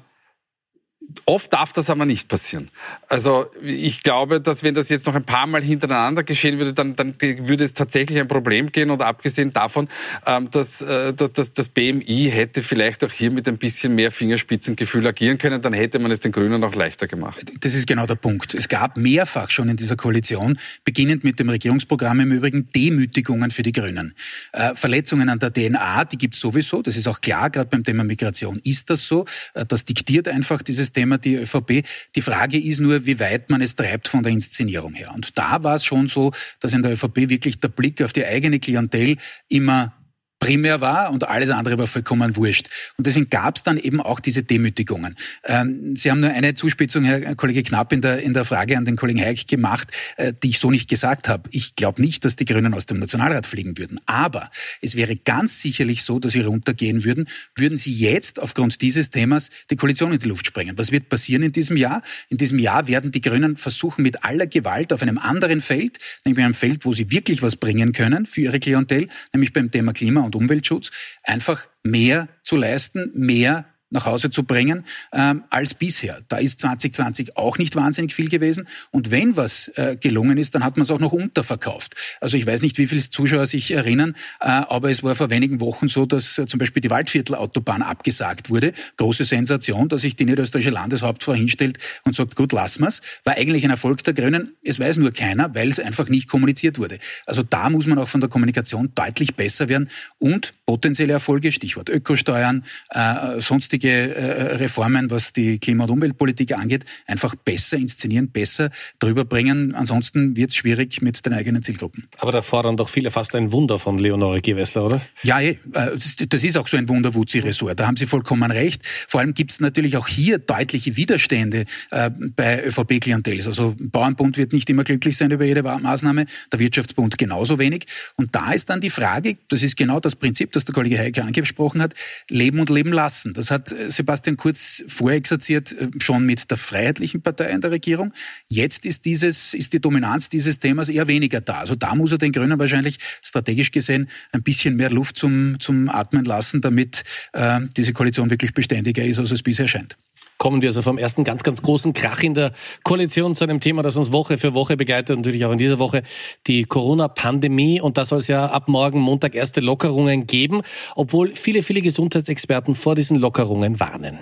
Oft 1.27 1.53
darf 1.53 1.73
das 1.73 1.91
aber 1.91 2.07
nicht 2.07 2.29
passieren. 2.29 2.71
Also 3.09 3.47
ich 3.63 4.03
glaube, 4.03 4.41
dass 4.41 4.63
wenn 4.63 4.75
das 4.75 4.89
jetzt 4.89 5.07
noch 5.07 5.15
ein 5.15 5.25
paar 5.25 5.47
Mal 5.47 5.63
hintereinander 5.63 6.23
geschehen 6.23 6.59
würde, 6.59 6.73
dann, 6.73 6.95
dann 6.95 7.15
würde 7.21 7.65
es 7.65 7.75
tatsächlich 7.75 8.19
ein 8.19 8.29
Problem 8.29 8.71
gehen. 8.71 8.91
Und 8.91 9.03
abgesehen 9.03 9.51
davon, 9.51 9.89
ähm, 10.27 10.51
dass, 10.51 10.81
äh, 10.81 11.13
dass 11.13 11.53
das 11.53 11.69
BMI 11.69 12.31
hätte 12.31 12.63
vielleicht 12.63 13.05
auch 13.05 13.13
hier 13.13 13.31
mit 13.31 13.49
ein 13.49 13.59
bisschen 13.59 13.95
mehr 13.95 14.11
Fingerspitzengefühl 14.11 15.07
agieren 15.07 15.39
können, 15.39 15.61
dann 15.61 15.73
hätte 15.73 15.99
man 15.99 16.11
es 16.11 16.21
den 16.21 16.33
Grünen 16.33 16.63
auch 16.65 16.75
leichter 16.75 17.07
gemacht. 17.07 17.45
Das 17.61 17.75
ist 17.75 17.87
genau 17.87 18.07
der 18.07 18.15
Punkt. 18.15 18.55
Es 18.55 18.69
gab 18.69 18.97
mehrfach 18.97 19.51
schon 19.51 19.69
in 19.69 19.77
dieser 19.77 19.97
Koalition, 19.97 20.59
beginnend 20.85 21.25
mit 21.25 21.39
dem 21.39 21.49
Regierungsprogramm 21.49 22.21
im 22.21 22.33
Übrigen, 22.33 22.69
Demütigungen 22.75 23.51
für 23.51 23.63
die 23.63 23.73
Grünen. 23.73 24.15
Äh, 24.53 24.75
Verletzungen 24.75 25.29
an 25.29 25.39
der 25.39 25.53
DNA, 25.53 26.05
die 26.05 26.19
gibt 26.19 26.35
es 26.35 26.41
sowieso. 26.41 26.83
Das 26.83 26.97
ist 26.97 27.09
auch 27.09 27.21
klar, 27.21 27.51
gerade 27.51 27.69
beim 27.69 27.85
Thema 27.85 28.05
Migration 28.05 28.61
ist 28.65 28.91
das 28.91 29.07
so. 29.07 29.25
Äh, 29.55 29.67
das 29.67 29.85
diktiert 29.85 30.29
einfach 30.29 30.63
dieses 30.63 30.93
Thema. 30.93 31.00
Thema 31.01 31.17
die 31.17 31.37
ÖVP. 31.37 31.83
Die 32.15 32.21
Frage 32.21 32.59
ist 32.59 32.81
nur, 32.81 33.07
wie 33.07 33.19
weit 33.19 33.49
man 33.49 33.63
es 33.63 33.75
treibt 33.75 34.09
von 34.09 34.23
der 34.23 34.33
Inszenierung 34.33 34.93
her. 34.93 35.13
Und 35.15 35.39
da 35.39 35.63
war 35.63 35.77
es 35.77 35.85
schon 35.85 36.09
so, 36.09 36.33
dass 36.61 36.75
in 36.75 36.83
der 36.83 36.93
ÖVP 36.93 37.31
wirklich 37.31 37.59
der 37.59 37.69
Blick 37.69 38.03
auf 38.03 38.13
die 38.13 38.27
eigene 38.27 38.61
Klientel 38.61 39.17
immer 39.49 39.95
primär 40.41 40.81
war 40.81 41.13
und 41.13 41.29
alles 41.29 41.51
andere 41.51 41.79
war 41.79 41.87
vollkommen 41.87 42.35
wurscht. 42.35 42.69
Und 42.97 43.07
deswegen 43.07 43.29
gab 43.29 43.57
es 43.57 43.63
dann 43.63 43.79
eben 43.79 44.01
auch 44.01 44.19
diese 44.19 44.43
Demütigungen. 44.43 45.15
Ähm, 45.45 45.95
Sie 45.95 46.11
haben 46.11 46.21
nur 46.21 46.31
eine 46.31 46.55
Zuspitzung, 46.55 47.05
Herr 47.05 47.37
Kollege 47.37 47.63
Knapp, 47.63 47.93
in 47.93 48.01
der, 48.01 48.21
in 48.21 48.33
der 48.33 48.45
Frage 48.47 48.77
an 48.77 48.85
den 48.85 48.97
Kollegen 48.97 49.21
Heik 49.21 49.47
gemacht, 49.47 49.89
äh, 50.17 50.33
die 50.43 50.49
ich 50.49 50.59
so 50.59 50.71
nicht 50.71 50.89
gesagt 50.89 51.29
habe. 51.29 51.49
Ich 51.53 51.77
glaube 51.77 52.01
nicht, 52.01 52.25
dass 52.25 52.37
die 52.37 52.47
Grünen 52.47 52.73
aus 52.75 52.87
dem 52.87 52.99
Nationalrat 52.99 53.47
fliegen 53.47 53.77
würden. 53.77 54.01
Aber 54.07 54.49
es 54.81 54.97
wäre 54.97 55.15
ganz 55.15 55.61
sicherlich 55.61 56.03
so, 56.03 56.19
dass 56.19 56.33
sie 56.33 56.41
runtergehen 56.41 57.05
würden, 57.05 57.29
würden 57.55 57.77
sie 57.77 57.93
jetzt 57.93 58.41
aufgrund 58.41 58.81
dieses 58.81 59.11
Themas 59.11 59.51
die 59.71 59.77
Koalition 59.77 60.13
in 60.13 60.19
die 60.19 60.29
Luft 60.29 60.47
sprengen. 60.47 60.79
Was 60.79 60.91
wird 60.91 61.11
passieren 61.11 61.43
in 61.43 61.53
diesem 61.53 61.77
Jahr? 61.77 62.03
In 62.31 62.39
diesem 62.39 62.59
Jahr 62.59 62.89
werden 62.89 63.13
die 63.13 63.21
Grünen 63.21 63.59
versuchen, 63.59 64.03
mit 64.03 64.25
aller 64.25 64.47
Gewalt 64.47 64.93
auf 64.95 65.03
einem 65.03 65.19
anderen 65.19 65.61
Feld, 65.61 65.99
nämlich 66.25 66.43
einem 66.43 66.55
Feld, 66.55 66.87
wo 66.87 66.95
sie 66.95 67.11
wirklich 67.11 67.43
was 67.43 67.57
bringen 67.57 67.93
können 67.93 68.25
für 68.25 68.41
ihre 68.41 68.59
Klientel, 68.59 69.09
nämlich 69.35 69.53
beim 69.53 69.71
Thema 69.71 69.93
Klima 69.93 70.30
und 70.31 70.37
Umweltschutz, 70.37 70.91
einfach 71.25 71.67
mehr 71.83 72.29
zu 72.43 72.57
leisten, 72.57 73.11
mehr 73.15 73.65
nach 73.91 74.07
Hause 74.07 74.31
zu 74.31 74.45
bringen 74.45 74.85
ähm, 75.13 75.45
als 75.51 75.75
bisher. 75.75 76.21
Da 76.29 76.39
ist 76.39 76.61
2020 76.61 77.37
auch 77.37 77.59
nicht 77.59 77.77
wahnsinnig 77.77 78.15
viel 78.15 78.29
gewesen. 78.29 78.67
Und 78.91 79.11
wenn 79.11 79.37
was 79.37 79.69
äh, 79.75 79.97
gelungen 79.97 80.39
ist, 80.39 80.55
dann 80.55 80.65
hat 80.65 80.77
man 80.77 80.83
es 80.83 80.91
auch 80.91 80.99
noch 80.99 81.13
unterverkauft. 81.13 81.95
Also 82.21 82.37
ich 82.37 82.47
weiß 82.47 82.63
nicht, 82.63 82.79
wie 82.79 82.87
viele 82.87 83.01
Zuschauer 83.01 83.47
sich 83.47 83.71
erinnern, 83.73 84.15
äh, 84.41 84.47
aber 84.47 84.91
es 84.91 85.03
war 85.03 85.15
vor 85.15 85.31
wenigen 85.31 85.61
Wochen 85.61 85.89
so, 85.89 86.07
dass 86.07 86.39
äh, 86.39 86.47
zum 86.47 86.59
Beispiel 86.59 86.81
die 86.81 86.91
Waldviertelautobahn 86.91 87.83
abgesagt 87.83 88.51
wurde. 88.51 88.73
Große 88.97 89.25
Sensation, 89.25 89.89
dass 89.89 90.03
sich 90.03 90.17
die 90.17 90.25
niederösterreichische 90.25 90.71
Landeshauptfrau 90.71 91.35
hinstellt 91.35 91.79
und 92.05 92.15
sagt, 92.15 92.37
gut, 92.37 92.53
lassen 92.53 92.85
wir's. 92.85 93.01
War 93.25 93.37
eigentlich 93.37 93.65
ein 93.65 93.71
Erfolg 93.71 94.05
der 94.05 94.15
Grünen. 94.15 94.57
Es 94.63 94.79
weiß 94.79 94.97
nur 94.99 95.13
keiner, 95.13 95.55
weil 95.55 95.69
es 95.69 95.81
einfach 95.81 96.09
nicht 96.09 96.29
kommuniziert 96.29 96.79
wurde. 96.79 96.99
Also 97.27 97.43
da 97.43 97.71
muss 97.71 97.87
man 97.87 97.99
auch 97.99 98.09
von 98.09 98.21
der 98.21 98.31
Kommunikation 98.31 98.93
deutlich 98.95 99.35
besser 99.35 99.69
werden 99.69 99.91
und 100.19 100.53
potenzielle 100.67 101.13
Erfolge, 101.13 101.53
Stichwort 101.53 101.89
Ökosteuern, 101.89 102.65
äh, 102.91 103.41
sonstige 103.41 103.80
wichtige 103.81 104.15
äh, 104.15 104.57
Reformen, 104.57 105.11
was 105.11 105.33
die 105.33 105.59
Klima- 105.59 105.85
und 105.85 105.91
Umweltpolitik 105.91 106.53
angeht, 106.53 106.85
einfach 107.07 107.35
besser 107.35 107.77
inszenieren, 107.77 108.31
besser 108.31 108.71
drüber 108.99 109.25
bringen. 109.25 109.75
Ansonsten 109.75 110.37
wird 110.37 110.51
es 110.51 110.57
schwierig 110.57 111.01
mit 111.01 111.25
den 111.25 111.33
eigenen 111.33 111.63
Zielgruppen. 111.63 112.07
Aber 112.19 112.33
da 112.33 112.43
fordern 112.43 112.77
doch 112.77 112.89
viele 112.89 113.11
fast 113.11 113.35
ein 113.35 113.53
Wunder 113.53 113.79
von 113.79 113.99
Leonore 113.99 114.41
Gewessler, 114.41 114.85
oder? 114.85 115.01
Ja, 115.23 115.41
eh, 115.41 115.59
äh, 115.73 115.97
das 116.29 116.45
ist 116.45 116.57
auch 116.59 116.69
so 116.69 116.77
ein 116.77 116.89
Wunder-Wuzi-Ressort. 116.89 117.81
Da 117.81 117.87
haben 117.87 117.97
Sie 117.97 118.07
vollkommen 118.07 118.51
recht. 118.51 118.83
Vor 119.09 119.21
allem 119.21 119.35
gibt 119.35 119.53
es 119.53 119.61
natürlich 119.61 119.97
auch 119.97 120.09
hier 120.09 120.39
deutliche 120.39 120.97
Widerstände 120.97 121.65
äh, 121.91 122.11
bei 122.11 122.65
ÖVP-Klientels. 122.65 123.47
Also 123.47 123.75
Bauernbund 123.79 124.37
wird 124.37 124.53
nicht 124.53 124.69
immer 124.69 124.85
glücklich 124.85 125.17
sein 125.17 125.31
über 125.31 125.45
jede 125.45 125.63
Maßnahme, 125.63 126.27
der 126.53 126.59
Wirtschaftsbund 126.59 127.17
genauso 127.17 127.59
wenig. 127.59 127.87
Und 128.17 128.35
da 128.35 128.53
ist 128.53 128.69
dann 128.69 128.81
die 128.81 128.91
Frage, 128.91 129.39
das 129.49 129.63
ist 129.63 129.77
genau 129.77 130.01
das 130.01 130.17
Prinzip, 130.17 130.53
das 130.53 130.65
der 130.65 130.75
Kollege 130.75 130.99
Heike 130.99 131.25
angesprochen 131.25 131.81
hat, 131.81 131.95
leben 132.29 132.61
und 132.61 132.69
leben 132.69 132.93
lassen. 132.93 133.33
Das 133.33 133.51
hat 133.51 133.70
Sebastian 133.89 134.37
Kurz 134.37 134.83
vorexerziert, 134.87 135.73
äh, 135.73 135.89
schon 135.99 136.27
mit 136.27 136.51
der 136.51 136.59
Freiheitlichen 136.59 137.23
Partei 137.23 137.51
in 137.51 137.61
der 137.61 137.71
Regierung. 137.71 138.13
Jetzt 138.49 138.87
ist, 138.87 139.05
dieses, 139.05 139.55
ist 139.55 139.73
die 139.73 139.81
Dominanz 139.81 140.29
dieses 140.29 140.59
Themas 140.59 140.89
eher 140.89 141.07
weniger 141.07 141.41
da. 141.41 141.61
Also 141.61 141.75
da 141.75 141.95
muss 141.95 142.13
er 142.13 142.19
den 142.19 142.33
Grünen 142.33 142.59
wahrscheinlich 142.59 142.99
strategisch 143.23 143.71
gesehen 143.71 144.09
ein 144.33 144.43
bisschen 144.43 144.77
mehr 144.77 144.91
Luft 144.91 145.17
zum, 145.17 145.59
zum 145.61 145.89
Atmen 145.89 146.25
lassen, 146.25 146.61
damit 146.61 147.05
äh, 147.33 147.61
diese 147.77 147.93
Koalition 147.93 148.31
wirklich 148.31 148.55
beständiger 148.55 149.05
ist, 149.05 149.19
als 149.19 149.31
es 149.31 149.43
bisher 149.43 149.69
scheint 149.69 149.97
kommen 150.41 150.63
wir 150.63 150.71
also 150.71 150.81
vom 150.81 150.97
ersten 150.97 151.23
ganz, 151.23 151.43
ganz 151.43 151.61
großen 151.61 151.93
Krach 151.93 152.23
in 152.23 152.33
der 152.33 152.53
Koalition 152.83 153.35
zu 153.35 153.45
einem 153.45 153.61
Thema, 153.61 153.83
das 153.83 153.99
uns 153.99 154.11
Woche 154.11 154.39
für 154.39 154.55
Woche 154.55 154.79
begleitet, 154.79 155.19
natürlich 155.19 155.45
auch 155.45 155.53
in 155.53 155.59
dieser 155.59 155.79
Woche 155.79 156.03
die 156.47 156.65
Corona-Pandemie. 156.65 157.81
Und 157.83 157.99
da 157.99 158.07
soll 158.07 158.21
es 158.21 158.29
ja 158.29 158.47
ab 158.47 158.67
morgen 158.67 159.01
Montag 159.01 159.35
erste 159.35 159.61
Lockerungen 159.61 160.27
geben, 160.27 160.63
obwohl 160.97 161.35
viele, 161.35 161.63
viele 161.63 161.83
Gesundheitsexperten 161.83 162.75
vor 162.75 162.95
diesen 162.95 163.19
Lockerungen 163.19 163.81
warnen. 163.81 164.19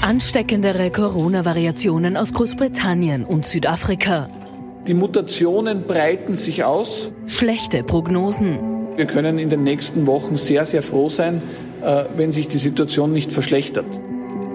Ansteckendere 0.00 0.90
Corona-Variationen 0.90 2.16
aus 2.16 2.32
Großbritannien 2.32 3.24
und 3.26 3.44
Südafrika. 3.44 4.30
Die 4.86 4.94
Mutationen 4.94 5.82
breiten 5.82 6.34
sich 6.34 6.64
aus. 6.64 7.12
Schlechte 7.26 7.82
Prognosen. 7.82 8.86
Wir 8.96 9.04
können 9.04 9.38
in 9.38 9.50
den 9.50 9.64
nächsten 9.64 10.06
Wochen 10.06 10.38
sehr, 10.38 10.64
sehr 10.64 10.82
froh 10.82 11.10
sein, 11.10 11.42
wenn 12.16 12.32
sich 12.32 12.48
die 12.48 12.58
Situation 12.58 13.12
nicht 13.12 13.32
verschlechtert. 13.32 13.86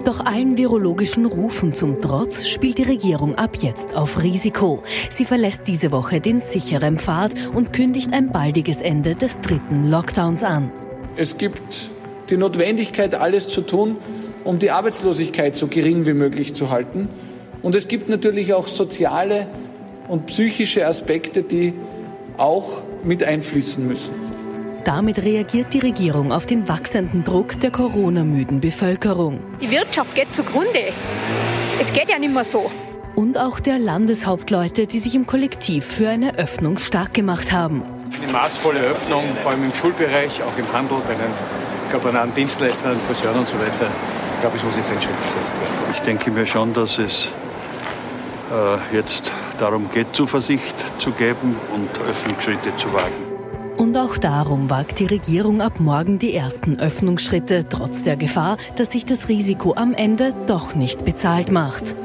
Doch 0.04 0.18
allen 0.24 0.56
virologischen 0.58 1.26
Rufen 1.26 1.74
zum 1.74 2.00
Trotz 2.00 2.48
spielt 2.48 2.78
die 2.78 2.82
Regierung 2.82 3.36
ab 3.36 3.56
jetzt 3.60 3.94
auf 3.94 4.20
Risiko. 4.20 4.82
Sie 5.10 5.24
verlässt 5.24 5.68
diese 5.68 5.92
Woche 5.92 6.20
den 6.20 6.40
sicheren 6.40 6.98
Pfad 6.98 7.34
und 7.54 7.72
kündigt 7.72 8.12
ein 8.12 8.32
baldiges 8.32 8.80
Ende 8.80 9.14
des 9.14 9.40
dritten 9.40 9.88
Lockdowns 9.88 10.42
an. 10.42 10.72
Es 11.14 11.38
gibt 11.38 11.90
die 12.30 12.36
Notwendigkeit, 12.36 13.14
alles 13.14 13.48
zu 13.48 13.60
tun, 13.60 13.96
um 14.42 14.58
die 14.58 14.72
Arbeitslosigkeit 14.72 15.54
so 15.54 15.68
gering 15.68 16.04
wie 16.04 16.14
möglich 16.14 16.52
zu 16.54 16.70
halten. 16.70 17.08
Und 17.62 17.76
es 17.76 17.86
gibt 17.86 18.08
natürlich 18.08 18.54
auch 18.54 18.66
soziale 18.66 19.46
und 20.08 20.26
psychische 20.26 20.84
Aspekte, 20.84 21.44
die 21.44 21.74
auch 22.38 22.82
mit 23.04 23.22
einfließen 23.22 23.86
müssen. 23.86 24.31
Damit 24.84 25.18
reagiert 25.22 25.72
die 25.72 25.78
Regierung 25.78 26.32
auf 26.32 26.44
den 26.44 26.68
wachsenden 26.68 27.22
Druck 27.22 27.60
der 27.60 27.70
Corona-müden 27.70 28.60
Bevölkerung. 28.60 29.38
Die 29.60 29.70
Wirtschaft 29.70 30.14
geht 30.16 30.34
zugrunde. 30.34 30.92
Es 31.80 31.92
geht 31.92 32.08
ja 32.08 32.18
nicht 32.18 32.34
mehr 32.34 32.42
so. 32.42 32.68
Und 33.14 33.38
auch 33.38 33.60
der 33.60 33.78
Landeshauptleute, 33.78 34.86
die 34.86 34.98
sich 34.98 35.14
im 35.14 35.26
Kollektiv 35.26 35.86
für 35.86 36.08
eine 36.08 36.36
Öffnung 36.36 36.78
stark 36.78 37.14
gemacht 37.14 37.52
haben. 37.52 37.82
Eine 38.20 38.32
maßvolle 38.32 38.80
Öffnung, 38.80 39.22
vor 39.42 39.52
allem 39.52 39.64
im 39.64 39.72
Schulbereich, 39.72 40.42
auch 40.42 40.58
im 40.58 40.72
Handel, 40.72 40.98
bei 41.06 41.14
den 41.14 41.30
Kapernaden, 41.92 42.34
Dienstleistern, 42.34 42.98
Friseuren 43.06 43.38
und 43.38 43.46
so 43.46 43.58
weiter, 43.58 43.88
glaube 44.40 44.56
ich, 44.56 44.64
muss 44.64 44.74
jetzt 44.74 44.90
ein 44.90 45.00
Schritt 45.00 45.22
gesetzt 45.24 45.54
werden. 45.54 45.92
Ich 45.92 46.00
denke 46.00 46.30
mir 46.32 46.46
schon, 46.46 46.72
dass 46.74 46.98
es 46.98 47.30
äh, 48.50 48.96
jetzt 48.96 49.30
darum 49.58 49.90
geht, 49.92 50.08
Zuversicht 50.12 50.74
zu 50.98 51.12
geben 51.12 51.54
und 51.72 51.88
Öffnungsschritte 52.08 52.74
zu 52.76 52.92
wagen. 52.92 53.31
Und 53.82 53.98
auch 53.98 54.16
darum 54.16 54.70
wagt 54.70 55.00
die 55.00 55.06
Regierung 55.06 55.60
ab 55.60 55.80
morgen 55.80 56.20
die 56.20 56.34
ersten 56.34 56.78
Öffnungsschritte, 56.78 57.66
trotz 57.68 58.04
der 58.04 58.16
Gefahr, 58.16 58.56
dass 58.76 58.92
sich 58.92 59.06
das 59.06 59.28
Risiko 59.28 59.74
am 59.74 59.92
Ende 59.92 60.32
doch 60.46 60.76
nicht 60.76 61.04
bezahlt 61.04 61.50
macht. 61.50 61.96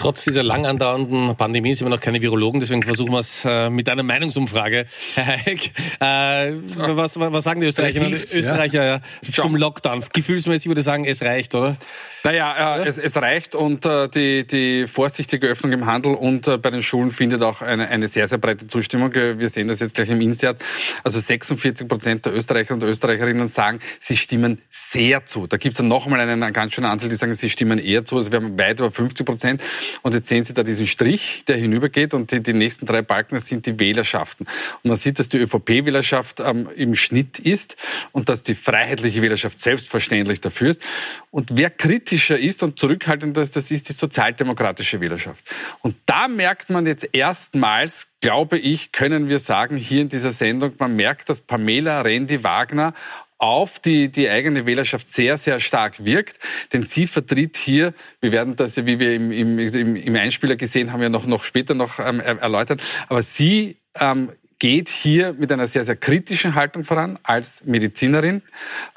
Trotz 0.00 0.24
dieser 0.24 0.42
lang 0.42 0.64
andauernden 0.64 1.36
Pandemie 1.36 1.74
sind 1.74 1.86
wir 1.86 1.90
noch 1.90 2.00
keine 2.00 2.22
Virologen, 2.22 2.58
deswegen 2.58 2.82
versuchen 2.82 3.12
wir 3.12 3.18
es 3.18 3.44
äh, 3.44 3.68
mit 3.68 3.86
einer 3.86 4.02
Meinungsumfrage. 4.02 4.86
Herr 5.14 5.26
Heik, 5.26 5.72
äh, 6.00 6.54
was, 6.96 7.20
was 7.20 7.44
sagen 7.44 7.60
die 7.60 7.66
Österreicher, 7.66 8.08
Österreicher 8.08 8.84
ja. 8.86 9.00
zum 9.34 9.56
Lockdown? 9.56 10.02
Gefühlsmäßig 10.10 10.68
würde 10.68 10.80
ich 10.80 10.86
sagen, 10.86 11.04
es 11.04 11.20
reicht, 11.20 11.54
oder? 11.54 11.76
Naja, 12.24 12.76
äh, 12.78 12.86
es, 12.86 12.96
es 12.96 13.14
reicht 13.16 13.54
und 13.54 13.84
äh, 13.84 14.08
die, 14.08 14.46
die 14.46 14.86
vorsichtige 14.86 15.46
Öffnung 15.48 15.72
im 15.72 15.84
Handel 15.84 16.14
und 16.14 16.48
äh, 16.48 16.56
bei 16.56 16.70
den 16.70 16.82
Schulen 16.82 17.10
findet 17.10 17.42
auch 17.42 17.60
eine, 17.60 17.88
eine 17.88 18.08
sehr, 18.08 18.26
sehr 18.26 18.38
breite 18.38 18.66
Zustimmung. 18.66 19.14
Wir 19.14 19.48
sehen 19.50 19.68
das 19.68 19.80
jetzt 19.80 19.94
gleich 19.94 20.08
im 20.08 20.20
INSEAD. 20.22 20.56
Also 21.04 21.18
46 21.18 21.86
Prozent 21.86 22.24
der 22.24 22.34
Österreicher 22.34 22.72
und 22.72 22.82
Österreicherinnen 22.82 23.48
sagen, 23.48 23.80
sie 24.00 24.16
stimmen 24.16 24.62
sehr 24.70 25.26
zu. 25.26 25.46
Da 25.46 25.58
gibt 25.58 25.74
es 25.74 25.76
dann 25.76 25.88
noch 25.88 26.06
einmal 26.06 26.20
einen, 26.20 26.42
einen 26.42 26.52
ganz 26.54 26.72
schönen 26.72 26.86
Anteil, 26.86 27.10
die 27.10 27.16
sagen, 27.16 27.34
sie 27.34 27.50
stimmen 27.50 27.78
eher 27.78 28.04
zu. 28.06 28.16
Also 28.16 28.32
wir 28.32 28.40
haben 28.40 28.58
weit 28.58 28.80
über 28.80 28.90
50 28.90 29.26
Prozent. 29.26 29.62
Und 30.02 30.14
jetzt 30.14 30.28
sehen 30.28 30.44
Sie 30.44 30.54
da 30.54 30.62
diesen 30.62 30.86
Strich, 30.86 31.44
der 31.46 31.56
hinübergeht 31.56 32.14
und 32.14 32.30
die, 32.32 32.42
die 32.42 32.52
nächsten 32.52 32.86
drei 32.86 33.02
Balken, 33.02 33.34
das 33.34 33.46
sind 33.46 33.66
die 33.66 33.78
Wählerschaften. 33.78 34.46
Und 34.82 34.88
man 34.88 34.96
sieht, 34.96 35.18
dass 35.18 35.28
die 35.28 35.38
ÖVP-Wählerschaft 35.38 36.40
ähm, 36.40 36.68
im 36.76 36.94
Schnitt 36.94 37.38
ist 37.38 37.76
und 38.12 38.28
dass 38.28 38.42
die 38.42 38.54
freiheitliche 38.54 39.22
Wählerschaft 39.22 39.58
selbstverständlich 39.58 40.40
dafür 40.40 40.70
ist. 40.70 40.82
Und 41.30 41.56
wer 41.56 41.70
kritischer 41.70 42.38
ist 42.38 42.62
und 42.62 42.78
zurückhaltender 42.78 43.42
ist, 43.42 43.56
das 43.56 43.70
ist 43.70 43.88
die 43.88 43.92
sozialdemokratische 43.92 45.00
Wählerschaft. 45.00 45.44
Und 45.80 45.96
da 46.06 46.28
merkt 46.28 46.70
man 46.70 46.86
jetzt 46.86 47.08
erstmals, 47.12 48.08
glaube 48.20 48.58
ich, 48.58 48.92
können 48.92 49.28
wir 49.28 49.38
sagen, 49.38 49.76
hier 49.76 50.02
in 50.02 50.08
dieser 50.08 50.32
Sendung, 50.32 50.72
man 50.78 50.96
merkt, 50.96 51.28
dass 51.28 51.40
Pamela 51.40 52.02
Rendi-Wagner 52.02 52.94
auf 53.40 53.78
die, 53.78 54.10
die 54.10 54.28
eigene 54.28 54.66
Wählerschaft 54.66 55.08
sehr, 55.08 55.36
sehr 55.36 55.60
stark 55.60 56.04
wirkt. 56.04 56.38
Denn 56.72 56.82
sie 56.82 57.06
vertritt 57.06 57.56
hier, 57.56 57.94
wir 58.20 58.32
werden 58.32 58.54
das 58.54 58.76
ja, 58.76 58.86
wie 58.86 58.98
wir 58.98 59.14
im, 59.14 59.32
im, 59.32 59.58
im 59.96 60.16
Einspieler 60.16 60.56
gesehen 60.56 60.92
haben, 60.92 61.02
ja 61.02 61.08
noch, 61.08 61.26
noch 61.26 61.42
später 61.42 61.74
noch 61.74 61.98
ähm, 61.98 62.20
erläutern, 62.20 62.80
aber 63.08 63.22
sie 63.22 63.76
ähm, 63.98 64.30
geht 64.58 64.88
hier 64.88 65.32
mit 65.32 65.50
einer 65.50 65.66
sehr, 65.66 65.84
sehr 65.84 65.96
kritischen 65.96 66.54
Haltung 66.54 66.84
voran 66.84 67.18
als 67.22 67.64
Medizinerin, 67.64 68.42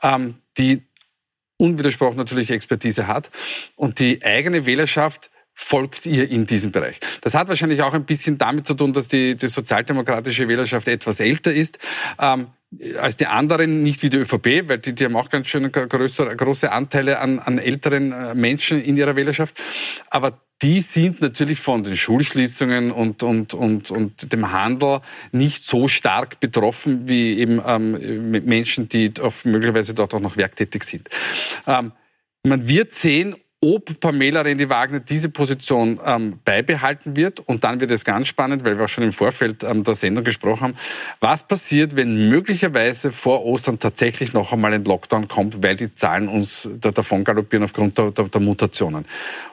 ähm, 0.02 0.36
die 0.58 0.82
unwidersprochen 1.58 2.18
natürlich 2.18 2.52
Expertise 2.52 3.08
hat 3.08 3.32
und 3.76 4.00
die 4.00 4.24
eigene 4.24 4.66
Wählerschaft 4.66 5.30
folgt 5.54 6.06
ihr 6.06 6.30
in 6.30 6.46
diesem 6.46 6.72
Bereich. 6.72 7.00
Das 7.22 7.36
hat 7.36 7.48
wahrscheinlich 7.48 7.82
auch 7.82 7.94
ein 7.94 8.06
bisschen 8.06 8.38
damit 8.38 8.66
zu 8.66 8.74
tun, 8.74 8.92
dass 8.92 9.08
die, 9.08 9.36
die 9.36 9.48
sozialdemokratische 9.48 10.48
Wählerschaft 10.48 10.88
etwas 10.88 11.20
älter 11.20 11.54
ist. 11.54 11.80
Ähm, 12.20 12.48
als 13.00 13.18
die 13.18 13.28
anderen, 13.28 13.84
nicht 13.84 14.02
wie 14.04 14.10
die 14.10 14.18
ÖVP, 14.18 14.68
weil 14.68 14.80
die, 14.80 14.94
die 14.94 15.06
haben 15.06 15.16
auch 15.16 15.30
ganz 15.30 15.48
schön 15.48 15.72
größere, 15.72 16.36
große 16.36 16.72
Anteile 16.72 17.20
an, 17.20 17.40
an 17.40 17.58
älteren 17.58 18.12
äh, 18.12 18.36
Menschen 18.36 18.82
in 18.82 18.98
ihrer 18.98 19.16
Wählerschaft. 19.16 19.58
Aber 20.10 20.40
die 20.62 20.80
sind 20.80 21.22
natürlich 21.22 21.60
von 21.60 21.84
den 21.84 21.98
Schulschließungen 21.98 22.92
und, 22.92 23.22
und, 23.22 23.54
und, 23.54 23.92
und 23.92 24.32
dem 24.32 24.52
Handel 24.52 25.02
nicht 25.32 25.66
so 25.66 25.88
stark 25.88 26.40
betroffen 26.40 27.08
wie 27.08 27.38
eben 27.38 27.62
ähm, 27.66 28.32
Menschen, 28.46 28.88
die 28.88 29.12
auf, 29.20 29.44
möglicherweise 29.44 29.94
dort 29.94 30.14
auch 30.14 30.22
noch 30.22 30.38
werktätig 30.38 30.84
sind. 30.84 31.10
Ähm, 31.68 31.92
man 32.44 32.68
wird 32.68 32.94
sehen, 32.94 33.36
ob 33.64 33.98
Pamela 34.02 34.42
Rendi-Wagner 34.42 35.00
diese 35.00 35.30
Position 35.30 35.98
ähm, 36.06 36.40
beibehalten 36.44 37.16
wird. 37.16 37.40
Und 37.40 37.64
dann 37.64 37.80
wird 37.80 37.92
es 37.92 38.04
ganz 38.04 38.28
spannend, 38.28 38.66
weil 38.66 38.78
wir 38.78 38.86
auch 38.86 38.90
schon 38.90 39.06
im 39.06 39.14
Vorfeld 39.14 39.64
ähm, 39.64 39.86
der 39.86 39.96
Sendung 39.96 40.26
gesprochen 40.26 40.62
haben, 40.62 40.78
was 41.22 41.48
passiert, 41.48 41.96
wenn 41.96 42.30
möglicherweise 42.30 43.10
vor 43.10 43.46
Ostern 43.46 43.80
tatsächlich 43.80 44.34
noch 44.34 44.52
einmal 44.52 44.74
ein 44.74 44.84
Lockdown 44.84 45.30
kommt, 45.30 45.64
weil 45.64 45.78
die 45.78 45.96
Zahlen 45.96 46.28
uns 46.28 46.68
davon 46.82 47.24
galoppieren 47.24 47.64
aufgrund 47.64 47.98
der, 47.98 48.12
der, 48.12 48.26
der 48.26 48.42
Mutationen. 48.42 49.06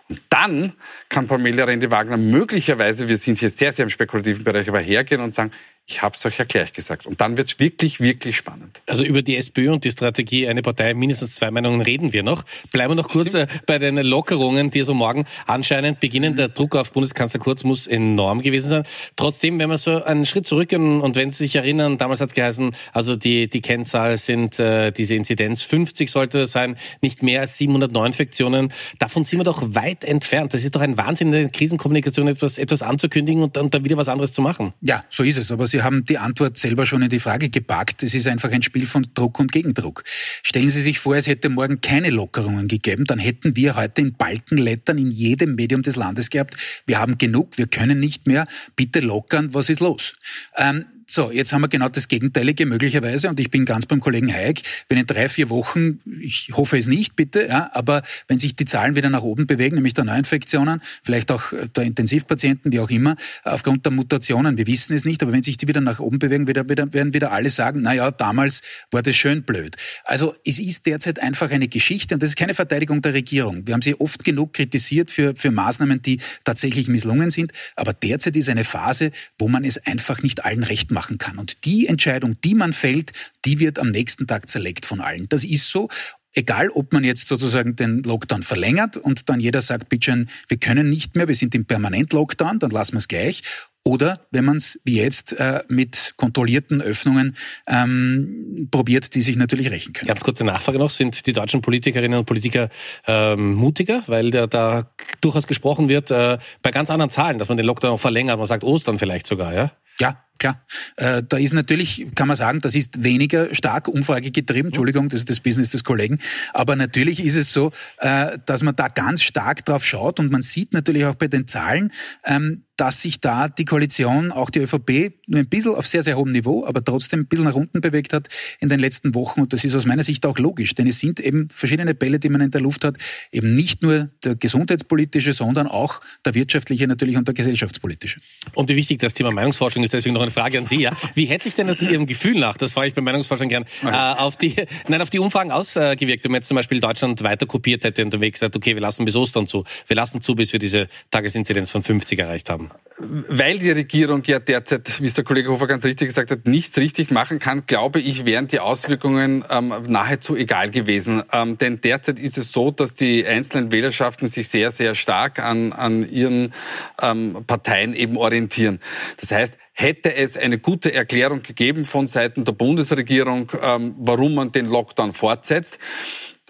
Und 0.08 0.20
dann 0.28 0.72
kann 1.08 1.28
Pamela 1.28 1.64
Rendi-Wagner 1.64 2.16
möglicherweise, 2.16 3.08
wir 3.08 3.16
sind 3.16 3.38
hier 3.38 3.48
sehr, 3.48 3.70
sehr 3.70 3.84
im 3.84 3.90
spekulativen 3.90 4.42
Bereich, 4.42 4.68
aber 4.68 4.80
hergehen 4.80 5.20
und 5.20 5.32
sagen, 5.36 5.52
ich 5.90 6.02
habe 6.02 6.14
es 6.14 6.24
euch 6.24 6.38
ja 6.38 6.44
gleich 6.44 6.72
gesagt. 6.72 7.06
Und 7.06 7.20
dann 7.20 7.36
wird 7.36 7.50
es 7.50 7.58
wirklich, 7.58 7.98
wirklich 7.98 8.36
spannend. 8.36 8.80
Also 8.86 9.02
über 9.02 9.22
die 9.22 9.36
SPÖ 9.36 9.72
und 9.72 9.84
die 9.84 9.90
Strategie, 9.90 10.46
eine 10.46 10.62
Partei, 10.62 10.94
mindestens 10.94 11.34
zwei 11.34 11.50
Meinungen 11.50 11.80
reden 11.80 12.12
wir 12.12 12.22
noch. 12.22 12.44
Bleiben 12.70 12.92
wir 12.92 12.94
noch 12.94 13.08
kurz 13.08 13.34
äh, 13.34 13.48
bei 13.66 13.78
den 13.78 13.96
Lockerungen, 13.96 14.70
die 14.70 14.82
so 14.82 14.94
morgen 14.94 15.24
anscheinend 15.46 15.98
beginnen. 15.98 16.36
Der 16.36 16.48
Druck 16.48 16.76
auf 16.76 16.92
Bundeskanzler 16.92 17.40
Kurz 17.40 17.64
muss 17.64 17.88
enorm 17.88 18.40
gewesen 18.40 18.68
sein. 18.68 18.82
Trotzdem, 19.16 19.58
wenn 19.58 19.68
wir 19.68 19.78
so 19.78 20.04
einen 20.04 20.26
Schritt 20.26 20.46
zurückgehen 20.46 21.00
und 21.00 21.16
wenn 21.16 21.30
Sie 21.30 21.44
sich 21.44 21.56
erinnern, 21.56 21.98
damals 21.98 22.20
hat 22.20 22.28
es 22.28 22.34
geheißen, 22.34 22.74
also 22.92 23.16
die, 23.16 23.50
die 23.50 23.60
Kennzahl 23.60 24.16
sind 24.16 24.60
äh, 24.60 24.92
diese 24.92 25.16
Inzidenz 25.16 25.62
50 25.62 26.08
sollte 26.08 26.38
das 26.38 26.52
sein, 26.52 26.76
nicht 27.02 27.24
mehr 27.24 27.40
als 27.40 27.58
700 27.58 27.90
Neuinfektionen. 27.90 28.72
Davon 29.00 29.24
sind 29.24 29.40
wir 29.40 29.44
doch 29.44 29.74
weit 29.74 30.04
entfernt. 30.04 30.54
Das 30.54 30.62
ist 30.62 30.76
doch 30.76 30.82
ein 30.82 30.96
Wahnsinn 30.96 31.28
in 31.28 31.32
der 31.32 31.48
Krisenkommunikation, 31.48 32.28
etwas, 32.28 32.58
etwas 32.58 32.82
anzukündigen 32.82 33.42
und 33.42 33.56
dann, 33.56 33.70
dann 33.70 33.84
wieder 33.84 33.96
was 33.96 34.08
anderes 34.08 34.32
zu 34.32 34.40
machen. 34.40 34.72
Ja, 34.82 35.04
so 35.08 35.24
ist 35.24 35.36
es. 35.36 35.50
Aber 35.50 35.66
Sie 35.80 35.84
haben 35.84 36.04
die 36.04 36.18
Antwort 36.18 36.58
selber 36.58 36.84
schon 36.84 37.00
in 37.00 37.08
die 37.08 37.20
Frage 37.20 37.48
gepackt. 37.48 38.02
Es 38.02 38.12
ist 38.12 38.26
einfach 38.26 38.50
ein 38.50 38.60
Spiel 38.60 38.84
von 38.84 39.06
Druck 39.14 39.40
und 39.40 39.50
Gegendruck. 39.50 40.04
Stellen 40.42 40.68
Sie 40.68 40.82
sich 40.82 40.98
vor, 40.98 41.16
es 41.16 41.26
hätte 41.26 41.48
morgen 41.48 41.80
keine 41.80 42.10
Lockerungen 42.10 42.68
gegeben, 42.68 43.06
dann 43.06 43.18
hätten 43.18 43.56
wir 43.56 43.76
heute 43.76 44.02
in 44.02 44.12
Balkenlettern 44.12 44.98
in 44.98 45.10
jedem 45.10 45.54
Medium 45.54 45.80
des 45.80 45.96
Landes 45.96 46.28
gehabt, 46.28 46.54
wir 46.84 46.98
haben 46.98 47.16
genug, 47.16 47.56
wir 47.56 47.66
können 47.66 47.98
nicht 47.98 48.26
mehr, 48.26 48.46
bitte 48.76 49.00
lockern, 49.00 49.54
was 49.54 49.70
ist 49.70 49.80
los? 49.80 50.16
Ähm, 50.58 50.84
so, 51.12 51.32
jetzt 51.32 51.52
haben 51.52 51.62
wir 51.62 51.68
genau 51.68 51.88
das 51.88 52.06
Gegenteilige 52.06 52.66
möglicherweise 52.66 53.28
und 53.28 53.40
ich 53.40 53.50
bin 53.50 53.64
ganz 53.64 53.84
beim 53.86 53.98
Kollegen 53.98 54.32
Hayek, 54.32 54.62
wenn 54.88 54.96
in 54.96 55.06
drei, 55.06 55.28
vier 55.28 55.50
Wochen, 55.50 55.98
ich 56.20 56.50
hoffe 56.52 56.78
es 56.78 56.86
nicht, 56.86 57.16
bitte, 57.16 57.48
ja, 57.48 57.68
aber 57.74 58.02
wenn 58.28 58.38
sich 58.38 58.54
die 58.54 58.64
Zahlen 58.64 58.94
wieder 58.94 59.10
nach 59.10 59.22
oben 59.22 59.48
bewegen, 59.48 59.74
nämlich 59.74 59.94
der 59.94 60.04
Neuinfektionen, 60.04 60.80
vielleicht 61.02 61.32
auch 61.32 61.52
der 61.74 61.82
Intensivpatienten, 61.82 62.70
wie 62.70 62.78
auch 62.78 62.90
immer, 62.90 63.16
aufgrund 63.42 63.84
der 63.84 63.90
Mutationen, 63.90 64.56
wir 64.56 64.68
wissen 64.68 64.94
es 64.94 65.04
nicht, 65.04 65.20
aber 65.22 65.32
wenn 65.32 65.42
sich 65.42 65.56
die 65.56 65.66
wieder 65.66 65.80
nach 65.80 65.98
oben 65.98 66.20
bewegen, 66.20 66.46
wieder, 66.46 66.68
wieder, 66.68 66.92
werden 66.92 67.12
wieder 67.12 67.32
alle 67.32 67.50
sagen, 67.50 67.82
na 67.82 67.92
ja, 67.92 68.12
damals 68.12 68.62
war 68.92 69.02
das 69.02 69.16
schön 69.16 69.42
blöd. 69.42 69.74
Also 70.04 70.36
es 70.44 70.60
ist 70.60 70.86
derzeit 70.86 71.18
einfach 71.18 71.50
eine 71.50 71.66
Geschichte 71.66 72.14
und 72.14 72.22
das 72.22 72.30
ist 72.30 72.36
keine 72.36 72.54
Verteidigung 72.54 73.02
der 73.02 73.14
Regierung. 73.14 73.66
Wir 73.66 73.74
haben 73.74 73.82
sie 73.82 73.98
oft 73.98 74.22
genug 74.22 74.52
kritisiert 74.52 75.10
für, 75.10 75.34
für 75.34 75.50
Maßnahmen, 75.50 76.02
die 76.02 76.20
tatsächlich 76.44 76.86
misslungen 76.86 77.30
sind, 77.30 77.52
aber 77.74 77.92
derzeit 77.92 78.36
ist 78.36 78.48
eine 78.48 78.62
Phase, 78.62 79.10
wo 79.40 79.48
man 79.48 79.64
es 79.64 79.84
einfach 79.86 80.22
nicht 80.22 80.44
allen 80.44 80.62
recht 80.62 80.92
macht 80.92 80.99
machen 81.00 81.16
kann. 81.16 81.38
Und 81.38 81.64
die 81.64 81.86
Entscheidung, 81.86 82.36
die 82.44 82.54
man 82.54 82.74
fällt, 82.74 83.12
die 83.46 83.58
wird 83.58 83.78
am 83.78 83.90
nächsten 83.90 84.26
Tag 84.26 84.50
zerlegt 84.50 84.84
von 84.84 85.00
allen. 85.00 85.28
Das 85.30 85.44
ist 85.44 85.70
so. 85.70 85.88
Egal, 86.34 86.68
ob 86.68 86.92
man 86.92 87.02
jetzt 87.02 87.26
sozusagen 87.26 87.74
den 87.74 88.04
Lockdown 88.04 88.44
verlängert 88.44 88.96
und 88.96 89.28
dann 89.28 89.40
jeder 89.40 89.62
sagt, 89.62 89.88
bitte, 89.88 90.26
wir 90.46 90.58
können 90.58 90.88
nicht 90.88 91.16
mehr, 91.16 91.26
wir 91.26 91.34
sind 91.34 91.56
im 91.56 91.64
Permanent-Lockdown, 91.64 92.60
dann 92.60 92.70
lassen 92.70 92.92
wir 92.92 92.98
es 92.98 93.08
gleich. 93.08 93.42
Oder 93.82 94.20
wenn 94.30 94.44
man 94.44 94.58
es 94.58 94.78
wie 94.84 94.96
jetzt 94.96 95.32
äh, 95.40 95.64
mit 95.68 96.14
kontrollierten 96.16 96.82
Öffnungen 96.82 97.34
ähm, 97.66 98.68
probiert, 98.70 99.14
die 99.14 99.22
sich 99.22 99.36
natürlich 99.36 99.70
rächen 99.70 99.92
können. 99.92 100.06
Ganz 100.06 100.22
kurze 100.22 100.44
Nachfrage 100.44 100.78
noch, 100.78 100.90
sind 100.90 101.26
die 101.26 101.32
deutschen 101.32 101.62
Politikerinnen 101.62 102.18
und 102.18 102.26
Politiker 102.26 102.68
ähm, 103.06 103.54
mutiger, 103.54 104.04
weil 104.06 104.30
da, 104.30 104.46
da 104.46 104.84
durchaus 105.22 105.46
gesprochen 105.48 105.88
wird 105.88 106.10
äh, 106.10 106.38
bei 106.62 106.70
ganz 106.70 106.90
anderen 106.90 107.10
Zahlen, 107.10 107.38
dass 107.38 107.48
man 107.48 107.56
den 107.56 107.66
Lockdown 107.66 107.98
verlängert, 107.98 108.38
man 108.38 108.46
sagt 108.46 108.62
Ostern 108.62 108.98
vielleicht 108.98 109.26
sogar, 109.26 109.52
ja? 109.52 109.72
Ja, 109.98 110.24
klar. 110.40 110.66
Äh, 110.96 111.22
da 111.22 111.36
ist 111.36 111.52
natürlich, 111.52 112.06
kann 112.16 112.26
man 112.26 112.36
sagen, 112.36 112.60
das 112.60 112.74
ist 112.74 113.04
weniger 113.04 113.54
stark 113.54 113.86
umfragegetrieben. 113.86 114.70
Entschuldigung, 114.70 115.08
das 115.08 115.20
ist 115.20 115.30
das 115.30 115.38
Business 115.38 115.70
des 115.70 115.84
Kollegen. 115.84 116.18
Aber 116.52 116.74
natürlich 116.74 117.24
ist 117.24 117.36
es 117.36 117.52
so, 117.52 117.70
äh, 117.98 118.38
dass 118.46 118.62
man 118.64 118.74
da 118.74 118.88
ganz 118.88 119.22
stark 119.22 119.64
drauf 119.64 119.84
schaut 119.84 120.18
und 120.18 120.32
man 120.32 120.42
sieht 120.42 120.72
natürlich 120.72 121.04
auch 121.04 121.14
bei 121.14 121.28
den 121.28 121.46
Zahlen, 121.46 121.92
ähm, 122.24 122.64
dass 122.80 123.02
sich 123.02 123.20
da 123.20 123.46
die 123.48 123.66
Koalition, 123.66 124.32
auch 124.32 124.48
die 124.48 124.60
ÖVP, 124.60 125.12
nur 125.26 125.40
ein 125.40 125.48
bisschen 125.50 125.74
auf 125.74 125.86
sehr, 125.86 126.02
sehr 126.02 126.16
hohem 126.16 126.32
Niveau, 126.32 126.64
aber 126.64 126.82
trotzdem 126.82 127.20
ein 127.20 127.26
bisschen 127.26 127.44
nach 127.44 127.54
unten 127.54 127.82
bewegt 127.82 128.14
hat 128.14 128.28
in 128.58 128.70
den 128.70 128.80
letzten 128.80 129.14
Wochen. 129.14 129.42
Und 129.42 129.52
das 129.52 129.64
ist 129.64 129.74
aus 129.74 129.84
meiner 129.84 130.02
Sicht 130.02 130.24
auch 130.24 130.38
logisch, 130.38 130.74
denn 130.74 130.86
es 130.86 130.98
sind 130.98 131.20
eben 131.20 131.50
verschiedene 131.50 131.94
Bälle, 131.94 132.18
die 132.18 132.30
man 132.30 132.40
in 132.40 132.50
der 132.50 132.62
Luft 132.62 132.84
hat. 132.84 132.96
Eben 133.32 133.54
nicht 133.54 133.82
nur 133.82 134.08
der 134.24 134.34
gesundheitspolitische, 134.34 135.34
sondern 135.34 135.66
auch 135.66 136.00
der 136.24 136.34
wirtschaftliche 136.34 136.86
natürlich 136.86 137.18
und 137.18 137.28
der 137.28 137.34
gesellschaftspolitische. 137.34 138.18
Und 138.54 138.70
wie 138.70 138.76
wichtig 138.76 138.98
das 138.98 139.12
Thema 139.12 139.30
Meinungsforschung 139.30 139.82
ist, 139.82 139.92
deswegen 139.92 140.14
noch 140.14 140.22
eine 140.30 140.42
Frage 140.42 140.58
an 140.58 140.66
Sie. 140.66 140.80
Ja. 140.80 140.92
Wie 141.14 141.26
hätte 141.26 141.44
sich 141.44 141.54
denn 141.54 141.66
das 141.66 141.82
Ihrem 141.82 142.06
Gefühl 142.06 142.38
nach, 142.38 142.56
das 142.56 142.72
frage 142.72 142.88
ich 142.88 142.94
bei 142.94 143.02
Meinungsforschung 143.02 143.48
gern, 143.48 143.64
äh, 143.84 143.88
auf, 143.90 144.36
die, 144.36 144.54
nein, 144.88 145.02
auf 145.02 145.10
die 145.10 145.18
Umfragen 145.18 145.50
ausgewirkt, 145.50 146.24
wenn 146.24 146.32
man 146.32 146.40
jetzt 146.40 146.48
zum 146.48 146.56
Beispiel 146.56 146.80
Deutschland 146.80 147.22
weiter 147.22 147.46
kopiert 147.46 147.84
hätte 147.84 148.02
und 148.02 148.14
unterwegs 148.14 148.40
gesagt, 148.40 148.56
okay, 148.56 148.74
wir 148.74 148.80
lassen 148.80 149.04
bis 149.04 149.16
Ostern 149.16 149.46
zu, 149.46 149.64
wir 149.86 149.96
lassen 149.96 150.20
zu, 150.20 150.34
bis 150.34 150.52
wir 150.52 150.58
diese 150.58 150.88
Tagesinzidenz 151.10 151.70
von 151.70 151.82
50 151.82 152.18
erreicht 152.18 152.50
haben? 152.50 152.70
Weil 152.98 153.58
die 153.58 153.70
Regierung 153.70 154.22
ja 154.24 154.38
derzeit, 154.38 155.00
wie 155.00 155.06
es 155.06 155.14
der 155.14 155.24
Kollege 155.24 155.50
Hofer 155.50 155.66
ganz 155.66 155.84
richtig 155.84 156.08
gesagt 156.08 156.30
hat, 156.30 156.46
nichts 156.46 156.76
richtig 156.78 157.10
machen 157.10 157.38
kann, 157.38 157.64
glaube 157.66 158.00
ich, 158.00 158.24
wären 158.24 158.48
die 158.48 158.60
Auswirkungen 158.60 159.44
ähm, 159.50 159.72
nahezu 159.86 160.36
egal 160.36 160.70
gewesen. 160.70 161.22
Ähm, 161.32 161.56
denn 161.58 161.80
derzeit 161.80 162.18
ist 162.18 162.38
es 162.38 162.52
so, 162.52 162.70
dass 162.70 162.94
die 162.94 163.26
einzelnen 163.26 163.72
Wählerschaften 163.72 164.28
sich 164.28 164.48
sehr, 164.48 164.70
sehr 164.70 164.94
stark 164.94 165.38
an, 165.38 165.72
an 165.72 166.08
ihren 166.08 166.52
ähm, 167.00 167.44
Parteien 167.46 167.94
eben 167.94 168.16
orientieren. 168.16 168.80
Das 169.18 169.30
heißt, 169.30 169.56
hätte 169.80 170.14
es 170.14 170.36
eine 170.36 170.58
gute 170.58 170.92
Erklärung 170.92 171.42
gegeben 171.42 171.84
von 171.84 172.06
Seiten 172.06 172.44
der 172.44 172.52
Bundesregierung, 172.52 173.50
ähm, 173.62 173.94
warum 173.98 174.34
man 174.34 174.52
den 174.52 174.66
Lockdown 174.66 175.12
fortsetzt, 175.12 175.78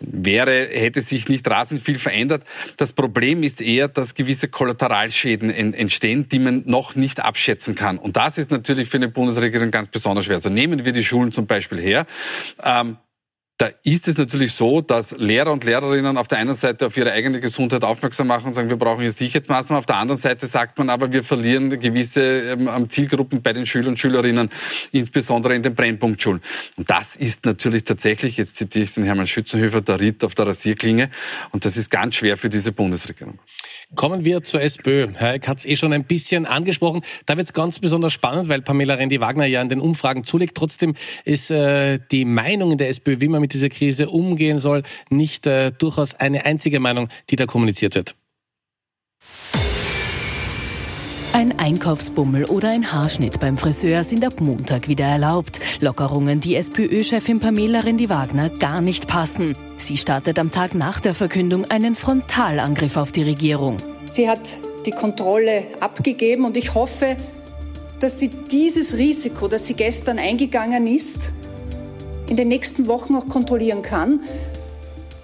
wäre, 0.00 0.68
hätte 0.68 1.02
sich 1.02 1.28
nicht 1.28 1.49
rasend 1.49 1.82
viel 1.82 1.99
verändert. 1.99 2.44
Das 2.76 2.92
Problem 2.92 3.42
ist 3.42 3.60
eher, 3.60 3.88
dass 3.88 4.14
gewisse 4.14 4.49
Kollateralschäden 4.49 5.50
entstehen, 5.50 6.28
die 6.28 6.38
man 6.38 6.62
noch 6.66 6.94
nicht 6.94 7.20
abschätzen 7.20 7.75
kann. 7.75 7.99
Und 7.99 8.16
das 8.16 8.38
ist 8.38 8.50
natürlich 8.50 8.88
für 8.88 8.96
eine 8.96 9.08
Bundesregierung 9.08 9.70
ganz 9.70 9.88
besonders 9.88 10.25
schwer. 10.25 10.37
Also 10.37 10.49
nehmen 10.49 10.84
wir 10.84 10.92
die 10.92 11.04
Schulen 11.04 11.32
zum 11.32 11.46
Beispiel 11.46 11.80
her. 11.80 12.06
Ähm, 12.64 12.96
da 13.61 13.69
ist 13.83 14.09
es 14.09 14.17
natürlich 14.17 14.55
so, 14.55 14.81
dass 14.81 15.14
Lehrer 15.19 15.52
und 15.52 15.64
Lehrerinnen 15.64 16.17
auf 16.17 16.29
der 16.29 16.38
einen 16.38 16.55
Seite 16.55 16.87
auf 16.87 16.97
ihre 16.97 17.12
eigene 17.12 17.40
Gesundheit 17.40 17.85
aufmerksam 17.85 18.29
machen 18.29 18.47
und 18.47 18.52
sagen, 18.55 18.71
wir 18.71 18.79
brauchen 18.79 19.02
hier 19.02 19.12
Sicherheitsmaßnahmen. 19.12 19.79
Auf 19.79 19.85
der 19.85 19.97
anderen 19.97 20.19
Seite 20.19 20.47
sagt 20.47 20.79
man 20.79 20.88
aber, 20.88 21.12
wir 21.12 21.23
verlieren 21.23 21.69
gewisse 21.79 22.52
ähm, 22.52 22.88
Zielgruppen 22.88 23.43
bei 23.43 23.52
den 23.52 23.67
Schülern 23.67 23.88
und 23.88 23.99
Schülerinnen, 23.99 24.49
insbesondere 24.93 25.55
in 25.55 25.62
den 25.62 25.75
Brennpunktschulen. 25.75 26.40
Und 26.76 26.88
das 26.90 27.17
ist 27.17 27.45
natürlich 27.45 27.85
tatsächlich, 27.85 28.38
jetzt 28.38 28.57
zitiere 28.57 28.85
ich 28.85 28.95
den 28.95 29.05
Hermann 29.05 29.26
Schützenhöfer, 29.26 29.83
der 29.83 30.00
Ritt 30.00 30.25
auf 30.25 30.35
der 30.35 30.47
Rasierklinge. 30.47 31.11
Und 31.50 31.67
das 31.67 31.76
ist 31.76 31.90
ganz 31.90 32.14
schwer 32.14 32.38
für 32.38 32.49
diese 32.49 32.73
Bundesregierung. 32.73 33.38
Kommen 33.97 34.25
wir 34.25 34.42
zur 34.42 34.61
SPÖ. 34.62 35.09
Herr 35.14 35.35
Eck 35.35 35.49
hat 35.49 35.59
es 35.59 35.66
eh 35.66 35.75
schon 35.75 35.92
ein 35.92 36.04
bisschen 36.04 36.47
angesprochen. 36.47 37.02
Da 37.26 37.37
wird 37.37 37.49
es 37.49 37.52
ganz 37.52 37.80
besonders 37.80 38.12
spannend, 38.12 38.49
weil 38.49 38.62
Pamela 38.62 38.94
Rendi-Wagner 38.94 39.47
ja 39.47 39.61
in 39.61 39.68
den 39.68 39.80
Umfragen 39.80 40.23
zulegt. 40.23 40.56
Trotzdem 40.56 40.94
ist 41.25 41.50
äh, 41.50 41.99
die 42.12 42.25
Meinung 42.25 42.70
in 42.70 42.78
der 42.78 42.88
SPÖ, 42.88 43.20
wie 43.20 43.28
man 43.28 43.40
mit 43.40 43.52
dieser 43.52 43.68
Krise 43.68 44.09
umgehen 44.09 44.61
soll, 44.61 44.85
nicht 45.11 45.47
äh, 45.49 45.73
durchaus 45.73 46.14
eine 46.14 46.47
einzige 46.47 46.78
Meinung, 46.78 47.09
die 47.30 47.37
da 47.37 47.47
kommuniziert 47.47 47.97
wird. 47.97 48.14
Ein 51.32 51.59
Einkaufsbummel 51.59 52.44
oder 52.44 52.70
ein 52.70 52.92
Haarschnitt 52.92 53.40
beim 53.40 53.56
Friseur 53.56 54.04
sind 54.04 54.25
ab 54.25 54.40
Montag 54.40 54.88
wieder 54.88 55.06
erlaubt. 55.06 55.61
Lockerungen, 55.80 56.40
die 56.40 56.54
SPÖ-Chefin 56.54 57.40
Pamela 57.40 57.80
Rendi-Wagner 57.80 58.50
gar 58.50 58.80
nicht 58.80 59.09
passen. 59.09 59.56
Sie 59.90 59.97
startet 59.97 60.38
am 60.38 60.52
Tag 60.52 60.76
nach 60.76 61.00
der 61.00 61.16
Verkündung 61.16 61.64
einen 61.68 61.97
Frontalangriff 61.97 62.97
auf 62.97 63.11
die 63.11 63.23
Regierung. 63.23 63.78
Sie 64.09 64.30
hat 64.30 64.38
die 64.87 64.92
Kontrolle 64.92 65.64
abgegeben 65.80 66.44
und 66.44 66.56
ich 66.56 66.75
hoffe, 66.75 67.16
dass 67.99 68.20
sie 68.20 68.30
dieses 68.52 68.97
Risiko, 68.99 69.49
das 69.49 69.66
sie 69.66 69.75
gestern 69.75 70.20
eingegangen 70.20 70.87
ist, 70.87 71.33
in 72.29 72.37
den 72.37 72.46
nächsten 72.46 72.87
Wochen 72.87 73.16
auch 73.16 73.26
kontrollieren 73.26 73.83
kann. 73.83 74.20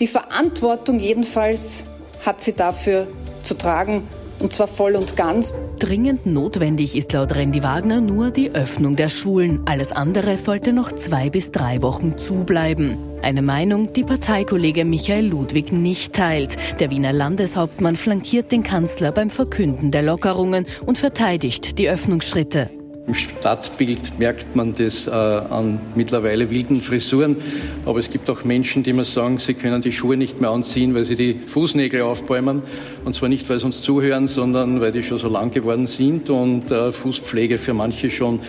Die 0.00 0.08
Verantwortung 0.08 0.98
jedenfalls 0.98 1.84
hat 2.24 2.40
sie 2.40 2.54
dafür 2.54 3.06
zu 3.44 3.56
tragen 3.56 4.02
und 4.40 4.52
zwar 4.52 4.66
voll 4.66 4.94
und 4.96 5.16
ganz. 5.16 5.52
Dringend 5.78 6.26
notwendig 6.26 6.96
ist 6.96 7.12
laut 7.12 7.34
Randy 7.34 7.62
Wagner 7.62 8.00
nur 8.00 8.30
die 8.30 8.50
Öffnung 8.50 8.96
der 8.96 9.08
Schulen. 9.08 9.62
Alles 9.66 9.92
andere 9.92 10.36
sollte 10.38 10.72
noch 10.72 10.92
zwei 10.92 11.30
bis 11.30 11.52
drei 11.52 11.82
Wochen 11.82 12.16
zubleiben. 12.16 12.96
Eine 13.22 13.42
Meinung, 13.42 13.92
die 13.92 14.04
Parteikollege 14.04 14.84
Michael 14.84 15.26
Ludwig 15.26 15.72
nicht 15.72 16.14
teilt. 16.14 16.56
Der 16.80 16.90
Wiener 16.90 17.12
Landeshauptmann 17.12 17.96
flankiert 17.96 18.52
den 18.52 18.62
Kanzler 18.62 19.12
beim 19.12 19.30
Verkünden 19.30 19.90
der 19.90 20.02
Lockerungen 20.02 20.66
und 20.86 20.98
verteidigt 20.98 21.78
die 21.78 21.88
Öffnungsschritte. 21.88 22.70
Im 23.06 23.14
Stadtbild 23.14 24.18
merkt 24.18 24.56
man 24.56 24.74
das 24.74 25.06
äh, 25.06 25.10
an 25.12 25.78
mittlerweile 25.94 26.50
wilden 26.50 26.80
Frisuren. 26.80 27.36
Aber 27.84 28.00
es 28.00 28.10
gibt 28.10 28.28
auch 28.28 28.42
Menschen, 28.42 28.82
die 28.82 28.92
mir 28.92 29.04
sagen, 29.04 29.38
sie 29.38 29.54
können 29.54 29.80
die 29.80 29.92
Schuhe 29.92 30.16
nicht 30.16 30.40
mehr 30.40 30.50
anziehen, 30.50 30.92
weil 30.92 31.04
sie 31.04 31.14
die 31.14 31.34
Fußnägel 31.46 32.02
aufbäumen. 32.02 32.62
Und 33.04 33.14
zwar 33.14 33.28
nicht, 33.28 33.48
weil 33.48 33.60
sie 33.60 33.66
uns 33.66 33.80
zuhören, 33.80 34.26
sondern 34.26 34.80
weil 34.80 34.90
die 34.90 35.04
schon 35.04 35.18
so 35.18 35.28
lang 35.28 35.52
geworden 35.52 35.86
sind 35.86 36.30
und 36.30 36.72
äh, 36.72 36.90
Fußpflege 36.90 37.58
für 37.58 37.74
manche 37.74 38.10
schon 38.10 38.40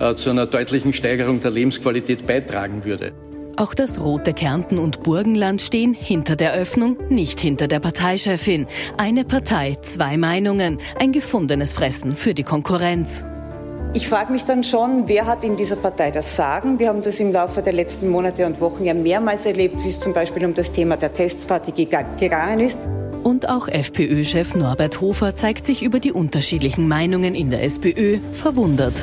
äh, 0.00 0.16
zu 0.16 0.30
einer 0.30 0.46
deutlichen 0.46 0.92
Steigerung 0.92 1.40
der 1.40 1.52
Lebensqualität 1.52 2.26
beitragen 2.26 2.84
würde. 2.84 3.12
Auch 3.56 3.74
das 3.74 4.00
rote 4.00 4.32
Kärnten 4.32 4.78
und 4.78 5.02
Burgenland 5.02 5.60
stehen 5.60 5.94
hinter 5.94 6.34
der 6.34 6.54
Öffnung, 6.54 6.96
nicht 7.10 7.38
hinter 7.40 7.68
der 7.68 7.78
Parteichefin. 7.78 8.66
Eine 8.96 9.24
Partei, 9.24 9.76
zwei 9.82 10.16
Meinungen, 10.16 10.78
ein 10.98 11.12
gefundenes 11.12 11.72
Fressen 11.72 12.16
für 12.16 12.34
die 12.34 12.42
Konkurrenz. 12.42 13.24
Ich 13.92 14.08
frage 14.08 14.30
mich 14.30 14.44
dann 14.44 14.62
schon, 14.62 15.08
wer 15.08 15.26
hat 15.26 15.42
in 15.42 15.56
dieser 15.56 15.74
Partei 15.74 16.12
das 16.12 16.36
Sagen? 16.36 16.78
Wir 16.78 16.88
haben 16.88 17.02
das 17.02 17.18
im 17.18 17.32
Laufe 17.32 17.60
der 17.60 17.72
letzten 17.72 18.08
Monate 18.08 18.46
und 18.46 18.60
Wochen 18.60 18.84
ja 18.84 18.94
mehrmals 18.94 19.46
erlebt, 19.46 19.82
wie 19.82 19.88
es 19.88 19.98
zum 19.98 20.14
Beispiel 20.14 20.44
um 20.44 20.54
das 20.54 20.70
Thema 20.70 20.96
der 20.96 21.12
Teststrategie 21.12 21.86
gegangen 21.86 22.60
ist. 22.60 22.78
Und 23.24 23.48
auch 23.48 23.66
FPÖ-Chef 23.66 24.54
Norbert 24.54 25.00
Hofer 25.00 25.34
zeigt 25.34 25.66
sich 25.66 25.82
über 25.82 25.98
die 25.98 26.12
unterschiedlichen 26.12 26.86
Meinungen 26.86 27.34
in 27.34 27.50
der 27.50 27.64
SPÖ 27.64 28.18
verwundert. 28.18 28.94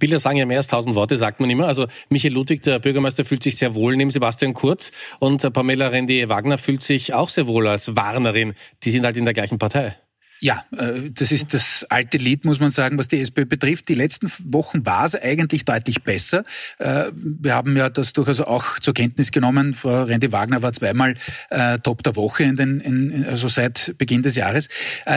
Bilder 0.00 0.18
sagen 0.18 0.38
ja 0.38 0.46
mehr 0.46 0.58
als 0.58 0.66
tausend 0.66 0.96
Worte, 0.96 1.16
sagt 1.16 1.38
man 1.38 1.48
immer. 1.48 1.68
Also 1.68 1.86
Michael 2.08 2.34
Ludwig, 2.34 2.62
der 2.62 2.80
Bürgermeister, 2.80 3.24
fühlt 3.24 3.44
sich 3.44 3.56
sehr 3.56 3.76
wohl 3.76 3.96
neben 3.96 4.10
Sebastian 4.10 4.52
Kurz 4.52 4.90
und 5.20 5.52
Pamela 5.52 5.88
Rendi-Wagner 5.88 6.58
fühlt 6.58 6.82
sich 6.82 7.14
auch 7.14 7.28
sehr 7.28 7.46
wohl 7.46 7.68
als 7.68 7.94
Warnerin. 7.94 8.54
Die 8.82 8.90
sind 8.90 9.04
halt 9.04 9.16
in 9.16 9.26
der 9.26 9.34
gleichen 9.34 9.58
Partei. 9.58 9.94
Ja, 10.40 10.64
äh, 10.76 11.10
das 11.10 11.32
ist 11.32 11.52
das 11.52 11.84
alte 11.90 12.16
Lied, 12.16 12.44
muss 12.44 12.60
man 12.60 12.70
sagen, 12.70 12.96
was 12.96 13.08
die 13.08 13.20
SPÖ 13.20 13.44
betrifft. 13.44 13.88
Die 13.88 13.94
letzten 13.94 14.32
Wochen 14.44 14.86
war 14.86 15.04
es 15.04 15.14
eigentlich 15.14 15.66
deutlich 15.66 16.02
besser. 16.02 16.44
Äh, 16.78 17.10
wir 17.14 17.54
haben 17.54 17.76
ja 17.76 17.90
das 17.90 18.14
durchaus 18.14 18.40
auch 18.40 18.78
zur 18.78 18.94
Kenntnis 18.94 19.32
genommen. 19.32 19.74
Frau 19.74 20.04
Rendi 20.04 20.32
Wagner 20.32 20.62
war 20.62 20.72
zweimal 20.72 21.14
äh, 21.50 21.78
Top 21.80 22.02
der 22.02 22.16
Woche 22.16 22.44
in 22.44 22.56
den, 22.56 22.80
in, 22.80 23.24
also 23.26 23.48
seit 23.48 23.94
Beginn 23.98 24.22
des 24.22 24.36
Jahres. 24.36 24.68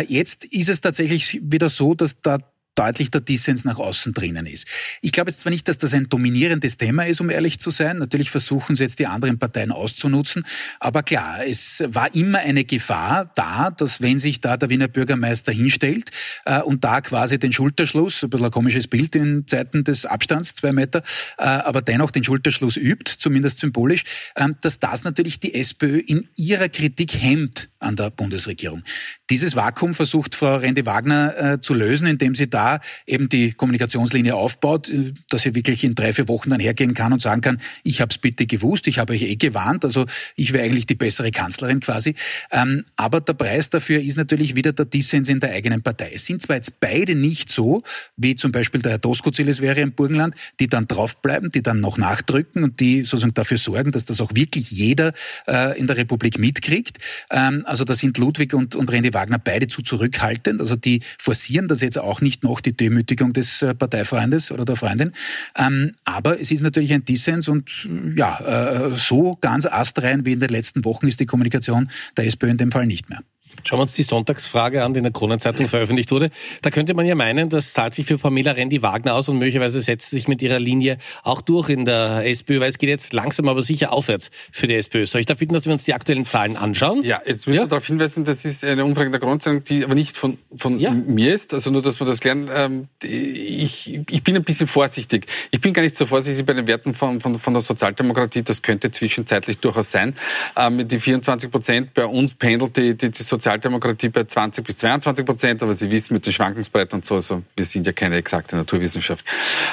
Jetzt 0.07 0.45
ist 0.45 0.69
es 0.69 0.81
tatsächlich 0.81 1.39
wieder 1.43 1.69
so, 1.69 1.93
dass 1.93 2.21
da 2.21 2.39
deutlich 2.75 3.11
der 3.11 3.21
Dissens 3.21 3.65
nach 3.65 3.77
außen 3.77 4.13
drinnen 4.13 4.45
ist. 4.45 4.67
Ich 5.01 5.11
glaube 5.11 5.29
jetzt 5.29 5.41
zwar 5.41 5.51
nicht, 5.51 5.67
dass 5.67 5.77
das 5.77 5.93
ein 5.93 6.09
dominierendes 6.09 6.77
Thema 6.77 7.05
ist, 7.05 7.21
um 7.21 7.29
ehrlich 7.29 7.59
zu 7.59 7.69
sein. 7.69 7.97
Natürlich 7.99 8.29
versuchen 8.29 8.75
sie 8.75 8.83
jetzt 8.83 8.99
die 8.99 9.07
anderen 9.07 9.39
Parteien 9.39 9.71
auszunutzen. 9.71 10.43
Aber 10.79 11.03
klar, 11.03 11.45
es 11.45 11.83
war 11.87 12.13
immer 12.15 12.39
eine 12.39 12.63
Gefahr 12.63 13.31
da, 13.35 13.69
dass 13.69 14.01
wenn 14.01 14.19
sich 14.19 14.41
da 14.41 14.57
der 14.57 14.69
Wiener 14.69 14.87
Bürgermeister 14.87 15.51
hinstellt 15.51 16.09
äh, 16.45 16.61
und 16.61 16.83
da 16.83 17.01
quasi 17.01 17.37
den 17.37 17.53
Schulterschluss, 17.53 18.23
ein 18.23 18.29
bisschen 18.29 18.45
ein 18.45 18.51
komisches 18.51 18.87
Bild 18.87 19.15
in 19.15 19.45
Zeiten 19.47 19.83
des 19.83 20.05
Abstands, 20.05 20.55
zwei 20.55 20.71
Meter, 20.71 21.03
äh, 21.37 21.43
aber 21.43 21.81
dennoch 21.81 22.11
den 22.11 22.23
Schulterschluss 22.23 22.77
übt, 22.77 23.13
zumindest 23.17 23.59
symbolisch, 23.59 24.03
äh, 24.35 24.49
dass 24.61 24.79
das 24.79 25.03
natürlich 25.03 25.39
die 25.39 25.53
SPÖ 25.53 25.99
in 25.99 26.27
ihrer 26.35 26.69
Kritik 26.69 27.13
hemmt 27.13 27.69
an 27.79 27.95
der 27.95 28.09
Bundesregierung. 28.09 28.83
Dieses 29.29 29.55
Vakuum 29.55 29.93
versucht 29.93 30.35
Frau 30.35 30.55
Rende 30.55 30.85
Wagner 30.85 31.37
äh, 31.37 31.59
zu 31.59 31.73
lösen, 31.73 32.07
indem 32.07 32.33
sie 32.33 32.49
da 32.49 32.62
eben 33.05 33.29
die 33.29 33.53
Kommunikationslinie 33.53 34.35
aufbaut, 34.35 34.89
äh, 34.89 35.13
dass 35.29 35.45
er 35.45 35.55
wirklich 35.55 35.83
in 35.83 35.95
drei, 35.95 36.13
vier 36.13 36.27
Wochen 36.27 36.49
dann 36.49 36.59
hergehen 36.59 36.93
kann 36.93 37.13
und 37.13 37.21
sagen 37.21 37.41
kann, 37.41 37.61
ich 37.83 38.01
habe 38.01 38.09
es 38.11 38.17
bitte 38.17 38.45
gewusst, 38.45 38.87
ich 38.87 38.99
habe 38.99 39.13
euch 39.13 39.23
eh 39.23 39.35
gewarnt, 39.35 39.85
also 39.85 40.05
ich 40.35 40.53
wäre 40.53 40.63
eigentlich 40.63 40.85
die 40.85 40.95
bessere 40.95 41.31
Kanzlerin 41.31 41.79
quasi. 41.79 42.15
Ähm, 42.51 42.85
aber 42.95 43.21
der 43.21 43.33
Preis 43.33 43.69
dafür 43.69 44.01
ist 44.01 44.17
natürlich 44.17 44.55
wieder 44.55 44.73
der 44.73 44.85
Dissens 44.85 45.29
in 45.29 45.39
der 45.39 45.51
eigenen 45.51 45.81
Partei. 45.81 46.11
Es 46.13 46.25
sind 46.25 46.41
zwar 46.41 46.55
jetzt 46.55 46.79
beide 46.79 47.15
nicht 47.15 47.51
so, 47.51 47.83
wie 48.17 48.35
zum 48.35 48.51
Beispiel 48.51 48.81
der 48.81 48.93
Herr 48.93 48.99
Doskozil 48.99 49.49
es 49.49 49.61
wäre 49.61 49.81
im 49.81 49.93
Burgenland, 49.93 50.35
die 50.59 50.67
dann 50.67 50.87
draufbleiben, 50.87 51.51
die 51.51 51.61
dann 51.61 51.79
noch 51.79 51.97
nachdrücken 51.97 52.63
und 52.63 52.79
die 52.79 53.03
sozusagen 53.03 53.33
dafür 53.33 53.57
sorgen, 53.57 53.91
dass 53.91 54.05
das 54.05 54.21
auch 54.21 54.31
wirklich 54.33 54.71
jeder 54.71 55.13
äh, 55.47 55.77
in 55.77 55.87
der 55.87 55.97
Republik 55.97 56.39
mitkriegt. 56.39 56.97
Ähm, 57.29 57.63
also 57.65 57.83
da 57.83 57.95
sind 57.95 58.17
Ludwig 58.17 58.53
und, 58.53 58.75
und 58.75 58.91
Randy 58.91 59.13
Wagner 59.13 59.39
beide 59.39 59.67
zu 59.67 59.81
zurückhaltend. 59.81 60.61
Also 60.61 60.75
die 60.75 61.01
forcieren 61.17 61.67
das 61.67 61.81
jetzt 61.81 61.97
auch 61.97 62.21
nicht 62.21 62.43
noch, 62.43 62.52
die 62.61 62.75
Demütigung 62.75 63.33
des 63.33 63.61
äh, 63.61 63.73
Parteifreundes 63.73 64.51
oder 64.51 64.65
der 64.65 64.75
Freundin. 64.75 65.11
Ähm, 65.57 65.93
aber 66.05 66.39
es 66.39 66.51
ist 66.51 66.61
natürlich 66.61 66.93
ein 66.93 67.05
Dissens 67.05 67.47
und 67.47 67.89
ja, 68.15 68.39
äh, 68.39 68.91
so 68.95 69.37
ganz 69.41 69.65
astrein 69.65 70.25
wie 70.25 70.33
in 70.33 70.39
den 70.39 70.49
letzten 70.49 70.85
Wochen 70.85 71.07
ist 71.07 71.19
die 71.19 71.25
Kommunikation 71.25 71.89
der 72.17 72.25
SPÖ 72.25 72.49
in 72.49 72.57
dem 72.57 72.71
Fall 72.71 72.85
nicht 72.85 73.09
mehr. 73.09 73.19
Schauen 73.63 73.79
wir 73.79 73.83
uns 73.83 73.93
die 73.93 74.03
Sonntagsfrage 74.03 74.83
an, 74.83 74.93
die 74.93 74.99
in 74.99 75.03
der 75.03 75.13
Kronenzeitung 75.13 75.67
veröffentlicht 75.67 76.11
wurde. 76.11 76.29
Da 76.61 76.69
könnte 76.69 76.93
man 76.93 77.05
ja 77.05 77.15
meinen, 77.15 77.49
das 77.49 77.73
zahlt 77.73 77.93
sich 77.93 78.05
für 78.05 78.17
Pamela 78.17 78.51
Rendi 78.51 78.81
Wagner 78.81 79.13
aus 79.13 79.29
und 79.29 79.37
möglicherweise 79.37 79.79
setzt 79.79 80.09
sich 80.09 80.27
mit 80.27 80.41
ihrer 80.41 80.59
Linie 80.59 80.97
auch 81.23 81.41
durch 81.41 81.69
in 81.69 81.85
der 81.85 82.25
SPÖ, 82.25 82.59
weil 82.59 82.69
es 82.69 82.77
geht 82.77 82.89
jetzt 82.89 83.13
langsam 83.13 83.47
aber 83.47 83.61
sicher 83.61 83.91
aufwärts 83.91 84.31
für 84.51 84.67
die 84.67 84.75
SPÖ. 84.75 85.05
Soll 85.05 85.21
ich 85.21 85.27
da 85.27 85.33
bitten, 85.33 85.53
dass 85.53 85.65
wir 85.65 85.73
uns 85.73 85.83
die 85.83 85.93
aktuellen 85.93 86.25
Zahlen 86.25 86.57
anschauen? 86.57 87.03
Ja, 87.03 87.21
jetzt 87.25 87.47
müssen 87.47 87.57
ja. 87.57 87.63
wir 87.63 87.67
darauf 87.67 87.85
hinweisen, 87.85 88.23
das 88.23 88.45
ist 88.45 88.63
eine 88.65 88.83
Umfrage 88.85 89.11
der 89.11 89.19
Kronenzeitung, 89.19 89.63
die 89.63 89.83
aber 89.83 89.95
nicht 89.95 90.17
von, 90.17 90.37
von 90.55 90.79
ja. 90.79 90.91
mir 90.91 91.33
ist, 91.33 91.53
also 91.53 91.71
nur, 91.71 91.81
dass 91.81 91.99
wir 91.99 92.07
das 92.07 92.19
klären. 92.19 92.49
Ähm, 92.53 92.87
ich, 93.01 93.99
ich 94.09 94.23
bin 94.23 94.35
ein 94.35 94.43
bisschen 94.43 94.67
vorsichtig. 94.67 95.27
Ich 95.51 95.61
bin 95.61 95.73
gar 95.73 95.81
nicht 95.81 95.97
so 95.97 96.05
vorsichtig 96.05 96.45
bei 96.45 96.53
den 96.53 96.67
Werten 96.67 96.93
von, 96.93 97.21
von, 97.21 97.39
von 97.39 97.53
der 97.53 97.61
Sozialdemokratie. 97.61 98.43
Das 98.43 98.61
könnte 98.61 98.91
zwischenzeitlich 98.91 99.59
durchaus 99.59 99.91
sein. 99.91 100.15
Ähm, 100.57 100.87
die 100.87 100.99
24 100.99 101.51
Prozent 101.51 101.93
bei 101.93 102.05
uns 102.05 102.33
pendelt 102.33 102.77
die, 102.77 102.95
die, 102.95 103.11
die 103.11 103.23
Sozialdemokratie 103.43 104.09
bei 104.09 104.23
20 104.23 104.65
bis 104.65 104.77
22 104.77 105.25
Prozent, 105.25 105.63
aber 105.63 105.73
Sie 105.75 105.91
wissen 105.91 106.13
mit 106.13 106.25
den 106.25 106.31
Schwankungsbreiten 106.31 106.97
und 106.97 107.05
so, 107.05 107.15
also 107.15 107.43
wir 107.55 107.65
sind 107.65 107.85
ja 107.85 107.91
keine 107.91 108.15
exakte 108.15 108.55
Naturwissenschaft. 108.55 109.25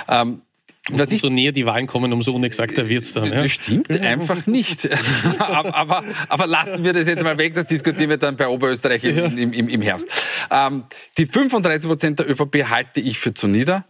Ähm, 0.08 0.42
und 0.90 0.98
umso 0.98 1.28
näher 1.28 1.52
die 1.52 1.66
Wahlen 1.66 1.86
kommen, 1.86 2.12
umso 2.12 2.34
unexakter 2.34 2.88
wird 2.88 3.02
es 3.02 3.12
dann. 3.12 3.30
Ja? 3.30 3.42
Das 3.42 3.52
stimmt 3.52 3.90
einfach 4.00 4.46
nicht. 4.46 4.88
aber, 5.38 5.74
aber, 5.74 6.04
aber, 6.28 6.46
lassen 6.46 6.82
wir 6.82 6.92
das 6.92 7.06
jetzt 7.06 7.22
mal 7.22 7.38
weg, 7.38 7.54
das 7.54 7.66
diskutieren 7.66 8.08
wir 8.08 8.16
dann 8.16 8.36
bei 8.36 8.48
Oberösterreich 8.48 9.04
im, 9.04 9.52
im, 9.52 9.68
im 9.68 9.82
Herbst. 9.82 10.08
Ähm, 10.50 10.84
die 11.18 11.26
35 11.26 11.86
Prozent 11.86 12.18
der 12.18 12.30
ÖVP 12.30 12.64
halte 12.68 12.98
ich 12.98 13.18
für 13.18 13.34
zu 13.34 13.46
nieder. 13.46 13.84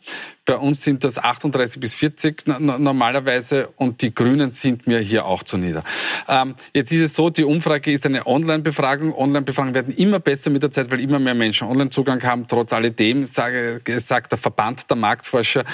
Bei 0.46 0.56
uns 0.56 0.82
sind 0.82 1.04
das 1.04 1.18
38 1.18 1.80
bis 1.80 1.94
40 1.94 2.44
normalerweise 2.46 3.68
und 3.76 4.00
die 4.00 4.12
Grünen 4.14 4.50
sind 4.50 4.86
mir 4.86 4.98
hier 4.98 5.26
auch 5.26 5.42
zu 5.42 5.58
nieder. 5.58 5.84
Ähm, 6.28 6.54
jetzt 6.74 6.90
ist 6.92 7.02
es 7.02 7.14
so, 7.14 7.28
die 7.28 7.44
Umfrage 7.44 7.92
ist 7.92 8.06
eine 8.06 8.26
Online-Befragung. 8.26 9.14
Online-Befragungen 9.14 9.74
werden 9.74 9.94
immer 9.94 10.18
besser 10.18 10.50
mit 10.50 10.62
der 10.62 10.70
Zeit, 10.70 10.90
weil 10.90 11.00
immer 11.00 11.18
mehr 11.18 11.34
Menschen 11.34 11.68
Online-Zugang 11.68 12.22
haben. 12.22 12.46
Trotz 12.48 12.72
alledem 12.72 13.26
sage, 13.26 13.80
sagt 13.98 14.32
der 14.32 14.38
Verband 14.38 14.88
der 14.88 14.96
Marktforscher, 14.96 15.64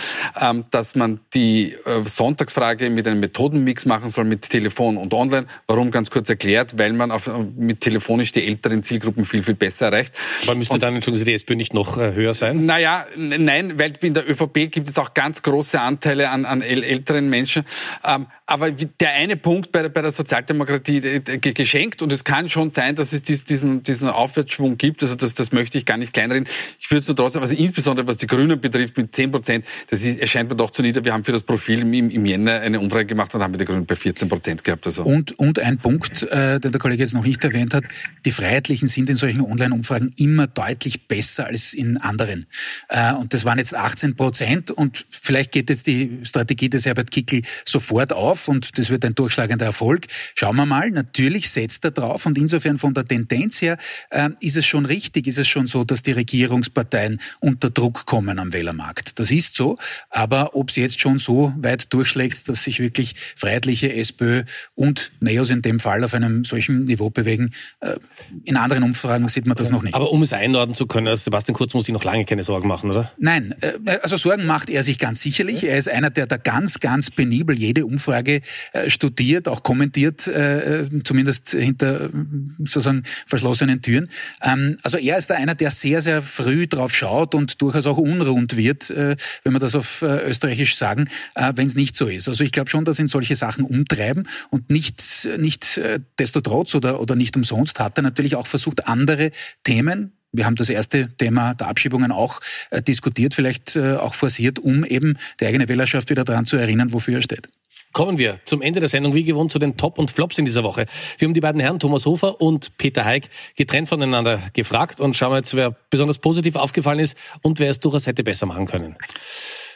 ähm, 0.41 0.65
dass 0.71 0.97
man 0.97 1.21
die 1.33 1.73
äh, 1.73 2.05
Sonntagsfrage 2.05 2.91
mit 2.91 3.07
einem 3.07 3.21
Methodenmix 3.21 3.87
machen 3.87 4.11
soll 4.11 4.25
mit 4.25 4.43
Telefon 4.51 4.97
und 4.97 5.15
Online. 5.15 5.47
Warum 5.69 5.93
ganz 5.93 6.11
kurz 6.11 6.29
erklärt, 6.29 6.77
weil 6.77 6.93
man 6.93 7.13
auf, 7.13 7.31
mit 7.57 7.81
telefonisch 7.81 8.33
die 8.33 8.45
älteren 8.45 8.83
Zielgruppen 8.83 9.25
viel, 9.27 9.45
viel 9.45 9.55
besser 9.55 9.87
erreicht. 9.87 10.13
Aber 10.43 10.57
müsste 10.57 10.75
und, 10.75 10.83
dann, 10.83 10.95
entschuldigen 10.95 11.25
Sie, 11.25 11.31
die 11.31 11.35
SPÖ 11.35 11.55
nicht 11.55 11.73
noch 11.73 11.99
äh, 11.99 12.15
höher 12.15 12.35
sein? 12.35 12.67
Naja, 12.67 13.07
nein, 13.17 13.79
weil 13.79 13.93
in 14.03 14.15
der 14.15 14.29
ÖVP 14.29 14.56
gibt 14.57 14.89
es 14.89 14.99
auch 14.99 15.15
ganz 15.15 15.43
große 15.43 15.81
Anteile 15.81 16.31
an, 16.31 16.45
an 16.45 16.63
älteren 16.63 17.29
Menschen. 17.29 17.65
Ähm, 18.05 18.27
aber 18.47 18.71
der 18.71 19.11
eine 19.11 19.37
Punkt 19.37 19.73
bei, 19.73 19.89
bei 19.89 20.03
der 20.03 20.13
Sozialdemokratie 20.13 20.99
äh, 20.99 21.39
geschenkt 21.39 22.01
und 22.01 22.13
es 22.13 22.23
kann 22.23 22.49
schon 22.49 22.71
sein, 22.71 22.95
dass 22.95 23.13
es 23.13 23.25
diesen, 23.25 23.83
diesen 23.83 24.09
Aufwärtsschwung 24.09 24.79
gibt. 24.79 25.03
Also 25.03 25.17
das, 25.17 25.35
das 25.35 25.51
möchte 25.51 25.79
ich 25.79 25.85
gar 25.85 25.97
nicht 25.97 26.13
kleinreden. 26.13 26.49
Ich 26.79 26.89
würde 26.89 27.01
es 27.01 27.09
nur 27.09 27.17
trotzdem, 27.17 27.43
also 27.43 27.57
insbesondere 27.57 28.07
was 28.07 28.19
die 28.19 28.29
Grünen 28.29 28.61
betrifft, 28.61 28.97
mit 28.99 29.13
10 29.13 29.33
Prozent, 29.33 29.67
das 29.91 30.03
ist, 30.03 30.21
erscheint 30.21 30.49
mir 30.49 30.55
doch 30.55 30.71
zu 30.71 30.83
nieder. 30.83 31.05
Wir 31.05 31.13
haben 31.13 31.25
für 31.25 31.33
das 31.33 31.43
Profil 31.43 31.81
im, 31.81 31.93
im 31.93 32.25
Jänner 32.25 32.61
eine 32.61 32.79
Umfrage 32.79 33.07
gemacht 33.07 33.35
und 33.35 33.43
haben 33.43 33.53
wir 33.53 33.59
die 33.59 33.65
Grünen 33.65 33.85
bei 33.85 33.97
14 33.97 34.29
Prozent 34.29 34.63
gehabt. 34.63 34.87
Also. 34.87 35.03
Und, 35.03 35.37
und 35.41 35.59
ein 35.59 35.79
Punkt, 35.79 36.23
äh, 36.23 36.61
den 36.61 36.71
der 36.71 36.81
Kollege 36.81 37.03
jetzt 37.03 37.15
noch 37.15 37.25
nicht 37.25 37.43
erwähnt 37.43 37.75
hat, 37.75 37.83
die 38.25 38.31
Freiheitlichen 38.31 38.87
sind 38.87 39.11
in 39.11 39.17
solchen 39.17 39.41
Online-Umfragen 39.41 40.15
immer 40.19 40.47
deutlich 40.47 41.09
besser 41.09 41.47
als 41.47 41.75
in 41.75 41.97
anderen. 41.97 42.47
Äh, 42.91 43.13
und 43.15 43.35
das 43.35 43.45
waren 43.45 43.59
jetzt 43.59 43.75
18 43.75 44.15
Prozent 44.15 44.71
und 44.71 45.05
vielleicht 45.11 45.51
geht 45.51 45.69
jetzt 45.69 45.89
die 45.89 46.21
Strategie 46.23 46.71
des 46.71 46.87
Herbert 46.87 47.11
Kickl 47.11 47.43
sofort 47.65 48.13
auf 48.13 48.36
drauf 48.37 48.49
und 48.49 48.79
das 48.79 48.91
wird 48.91 49.05
ein 49.05 49.15
durchschlagender 49.15 49.67
Erfolg. 49.67 50.07
Schauen 50.35 50.57
wir 50.57 50.67
mal, 50.67 50.91
natürlich 50.91 51.51
setzt 51.51 51.85
er 51.85 51.91
drauf 51.91 52.27
und 52.27 52.39
insofern 52.39 52.79
von 52.79 52.95
der 52.95 53.05
Tendenz 53.05 53.63
her 53.63 53.79
äh, 54.11 54.31
ist 54.41 54.57
es 54.57 54.67
schon 54.67 54.87
richtig, 54.87 55.27
ist 55.27 55.39
es 55.39 55.49
schon 55.49 55.67
so, 55.67 55.85
dass 55.85 56.03
die 56.03 56.13
Regierungsparteien 56.13 57.21
unter 57.41 57.71
Druck 57.71 58.07
kommen 58.07 58.39
am 58.39 58.53
Wählermarkt. 58.53 59.19
Das 59.19 59.31
ist 59.31 59.55
so, 59.55 59.79
aber 60.11 60.55
ob 60.55 60.71
es 60.71 60.77
jetzt 60.77 61.01
schon 61.01 61.19
so 61.19 61.53
weit 61.57 61.93
durchschlägt, 61.93 62.49
dass 62.49 62.63
sich 62.63 62.81
wirklich 62.81 63.15
freiheitliche 63.37 63.93
SPÖ 63.95 64.45
und 64.75 65.11
Neos 65.21 65.51
in 65.51 65.63
dem 65.63 65.81
Fall 65.81 66.05
auf 66.05 66.15
einem 66.15 66.45
solchen 66.45 66.85
Niveau 66.85 67.11
bewegen, 67.11 67.51
äh, 67.81 67.97
in 68.45 68.57
anderen 68.57 68.83
Umfragen 68.83 69.29
sieht 69.29 69.47
man 69.47 69.57
das 69.57 69.71
noch 69.71 69.83
nicht. 69.83 69.95
Aber 69.95 70.11
um 70.11 70.23
es 70.23 70.33
einordnen 70.33 70.75
zu 70.75 70.87
können, 70.87 71.09
also 71.09 71.25
Sebastian 71.25 71.55
Kurz 71.55 71.75
muss 71.75 71.85
sich 71.85 71.95
noch 71.95 72.05
lange 72.05 72.25
keine 72.25 72.43
Sorgen 72.43 72.69
machen, 72.69 72.91
oder? 72.91 73.13
Nein, 73.19 73.55
äh, 73.61 73.99
also 74.03 74.17
Sorgen 74.17 74.47
macht 74.47 74.69
er 74.69 74.83
sich 74.83 74.99
ganz 74.99 75.21
sicherlich. 75.21 75.65
Er 75.65 75.79
ist 75.79 75.89
einer, 75.89 76.11
der 76.11 76.27
da 76.27 76.37
ganz, 76.37 76.81
ganz 76.81 77.11
penibel 77.11 77.57
jede 77.57 77.87
Umfrage 77.87 78.26
Frage 78.27 78.41
äh, 78.73 78.91
studiert, 78.91 79.49
auch 79.49 79.63
kommentiert, 79.63 80.27
äh, 80.27 80.85
zumindest 81.05 81.51
hinter 81.51 82.11
sozusagen 82.59 83.05
verschlossenen 83.27 83.83
Türen. 83.83 84.09
Ähm, 84.43 84.79
also 84.83 84.99
er 84.99 85.19
ist 85.19 85.31
da 85.31 85.35
einer, 85.35 85.55
der 85.55 85.71
sehr, 85.71 86.03
sehr 86.03 86.23
früh 86.23 86.67
drauf 86.67 86.95
schaut 86.95 87.35
und 87.35 87.63
durchaus 87.63 87.87
auch 87.87 87.99
unrund 87.99 88.57
wird, 88.57 88.91
äh, 88.91 89.17
wenn 89.45 89.53
wir 89.53 89.61
das 89.61 89.75
auf 89.75 90.03
österreichisch 90.03 90.77
sagen, 90.77 91.09
wenn 91.35 91.67
es 91.67 91.75
nicht 91.75 91.97
so 91.97 92.07
ist. 92.07 92.29
Also 92.29 92.45
ich 92.45 92.53
glaube 92.53 92.71
schon, 92.71 92.85
dass 92.85 92.99
ihn 92.99 93.07
solche 93.07 93.37
Sachen 93.37 93.65
umtreiben 93.65 94.29
und 94.51 94.71
nicht, 94.71 95.29
nicht 95.39 95.81
desto 96.19 96.41
trotz 96.41 96.75
oder, 96.75 97.01
oder 97.01 97.15
nicht 97.15 97.37
umsonst 97.37 97.81
hat 97.81 97.99
er 97.99 98.03
natürlich 98.03 98.37
auch 98.37 98.47
versucht, 98.47 98.89
andere 98.89 99.31
Themen, 99.65 100.17
wir 100.37 100.45
haben 100.45 100.57
das 100.57 100.69
erste 100.69 101.09
Thema 101.17 101.55
der 101.55 101.69
Abschiebungen 101.69 102.13
auch 102.13 102.41
äh, 102.71 102.83
diskutiert, 102.83 103.35
vielleicht 103.35 103.77
äh, 103.77 103.95
auch 103.95 104.15
forciert, 104.15 104.59
um 104.59 104.85
eben 104.85 105.19
die 105.41 105.47
eigene 105.47 105.69
Wählerschaft 105.69 106.11
wieder 106.11 106.25
daran 106.25 106.45
zu 106.45 106.57
erinnern, 106.57 106.93
wofür 106.93 107.15
er 107.15 107.23
steht. 107.23 107.49
Kommen 107.93 108.19
wir 108.19 108.37
zum 108.45 108.63
Ende 108.63 108.81
der 108.81 108.89
Sendung, 108.89 109.15
wie 109.15 109.25
gewohnt, 109.25 109.51
zu 109.53 109.59
den 109.59 109.77
Top 109.77 109.99
und 109.99 110.11
Flops 110.11 110.39
in 110.39 110.45
dieser 110.45 110.65
Woche. 110.65 110.87
Wir 111.19 111.27
haben 111.27 111.35
die 111.35 111.41
beiden 111.41 111.61
Herren 111.61 111.79
Thomas 111.79 112.05
Hofer 112.07 112.41
und 112.41 112.77
Peter 112.77 113.05
Heik 113.05 113.31
getrennt 113.57 113.89
voneinander 113.89 114.39
gefragt 114.53 115.01
und 115.01 115.17
schauen 115.17 115.33
wir 115.33 115.39
jetzt, 115.39 115.55
wer 115.55 115.75
besonders 115.91 116.19
positiv 116.19 116.57
aufgefallen 116.57 116.99
ist 116.99 117.17
und 117.43 117.59
wer 117.59 117.71
es 117.71 117.81
durchaus 117.81 118.07
hätte 118.07 118.23
besser 118.23 118.47
machen 118.47 118.67
können. 118.67 118.97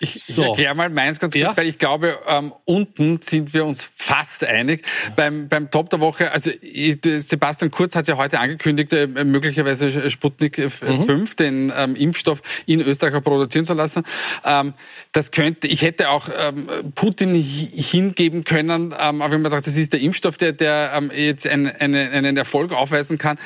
Ich, 0.02 0.14
so. 0.14 0.42
ich 0.42 0.48
erkläre 0.48 0.74
mal 0.74 0.88
meins 0.88 1.20
ganz 1.20 1.34
kurz, 1.34 1.42
ja? 1.42 1.56
weil 1.56 1.68
ich 1.68 1.76
glaube, 1.76 2.18
ähm, 2.26 2.54
unten 2.64 3.20
sind 3.20 3.52
wir 3.52 3.66
uns 3.66 3.90
fast 3.94 4.42
einig. 4.44 4.82
Beim, 5.14 5.48
beim 5.48 5.70
Top 5.70 5.90
der 5.90 6.00
Woche, 6.00 6.32
also 6.32 6.50
Sebastian 6.60 7.70
Kurz 7.70 7.94
hat 7.96 8.08
ja 8.08 8.16
heute 8.16 8.40
angekündigt, 8.40 8.94
äh, 8.94 9.06
möglicherweise 9.06 10.10
Sputnik 10.10 10.56
mhm. 10.56 11.04
5, 11.04 11.36
den 11.36 11.72
ähm, 11.76 11.96
Impfstoff 11.96 12.40
in 12.64 12.80
Österreich 12.80 13.22
produzieren 13.22 13.66
zu 13.66 13.74
lassen. 13.74 14.04
Ähm, 14.42 14.72
das 15.12 15.32
könnte, 15.32 15.66
ich 15.66 15.82
hätte 15.82 16.08
auch 16.08 16.28
ähm, 16.34 16.66
Putin 16.94 17.34
hingeben 17.34 18.44
können, 18.44 18.94
ähm, 18.98 19.20
aber 19.20 19.34
ich 19.34 19.38
mir 19.38 19.50
gedacht, 19.50 19.66
das 19.66 19.76
ist 19.76 19.92
der 19.92 20.00
Impfstoff, 20.00 20.38
der, 20.38 20.52
der 20.52 20.92
ähm, 20.96 21.10
jetzt 21.14 21.46
einen, 21.46 21.66
einen, 21.66 22.10
einen 22.10 22.36
Erfolg 22.38 22.72
aufweisen 22.72 23.18
kann. 23.18 23.38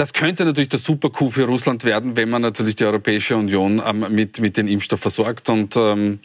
Das 0.00 0.14
könnte 0.14 0.46
natürlich 0.46 0.70
der 0.70 0.78
Super-Coup 0.78 1.30
für 1.30 1.44
Russland 1.44 1.84
werden, 1.84 2.16
wenn 2.16 2.30
man 2.30 2.40
natürlich 2.40 2.74
die 2.74 2.86
Europäische 2.86 3.36
Union 3.36 3.82
ähm, 3.86 4.06
mit, 4.08 4.40
mit 4.40 4.56
dem 4.56 4.66
Impfstoff 4.66 5.00
versorgt. 5.00 5.50
Und 5.50 5.76
ähm, 5.76 6.20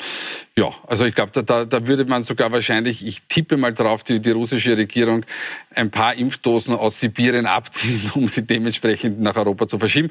ja, 0.58 0.70
also 0.88 1.04
ich 1.04 1.14
glaube, 1.14 1.34
da, 1.34 1.42
da, 1.42 1.66
da 1.66 1.86
würde 1.86 2.06
man 2.06 2.24
sogar 2.24 2.54
wahrscheinlich, 2.54 3.06
ich 3.06 3.24
tippe 3.24 3.58
mal 3.58 3.74
drauf, 3.74 4.06
die, 4.06 4.22
die 4.22 4.32
russische 4.32 4.78
Regierung 4.78 5.26
ein 5.72 5.92
paar 5.92 6.16
Impfdosen 6.16 6.74
aus 6.74 7.02
Sibirien 7.02 7.48
abziehen, 7.48 8.00
um 8.16 8.30
sie 8.30 8.44
dementsprechend 8.44 9.20
nach 9.20 9.36
Europa 9.36 9.68
zu 9.68 9.78
verschieben. 9.78 10.10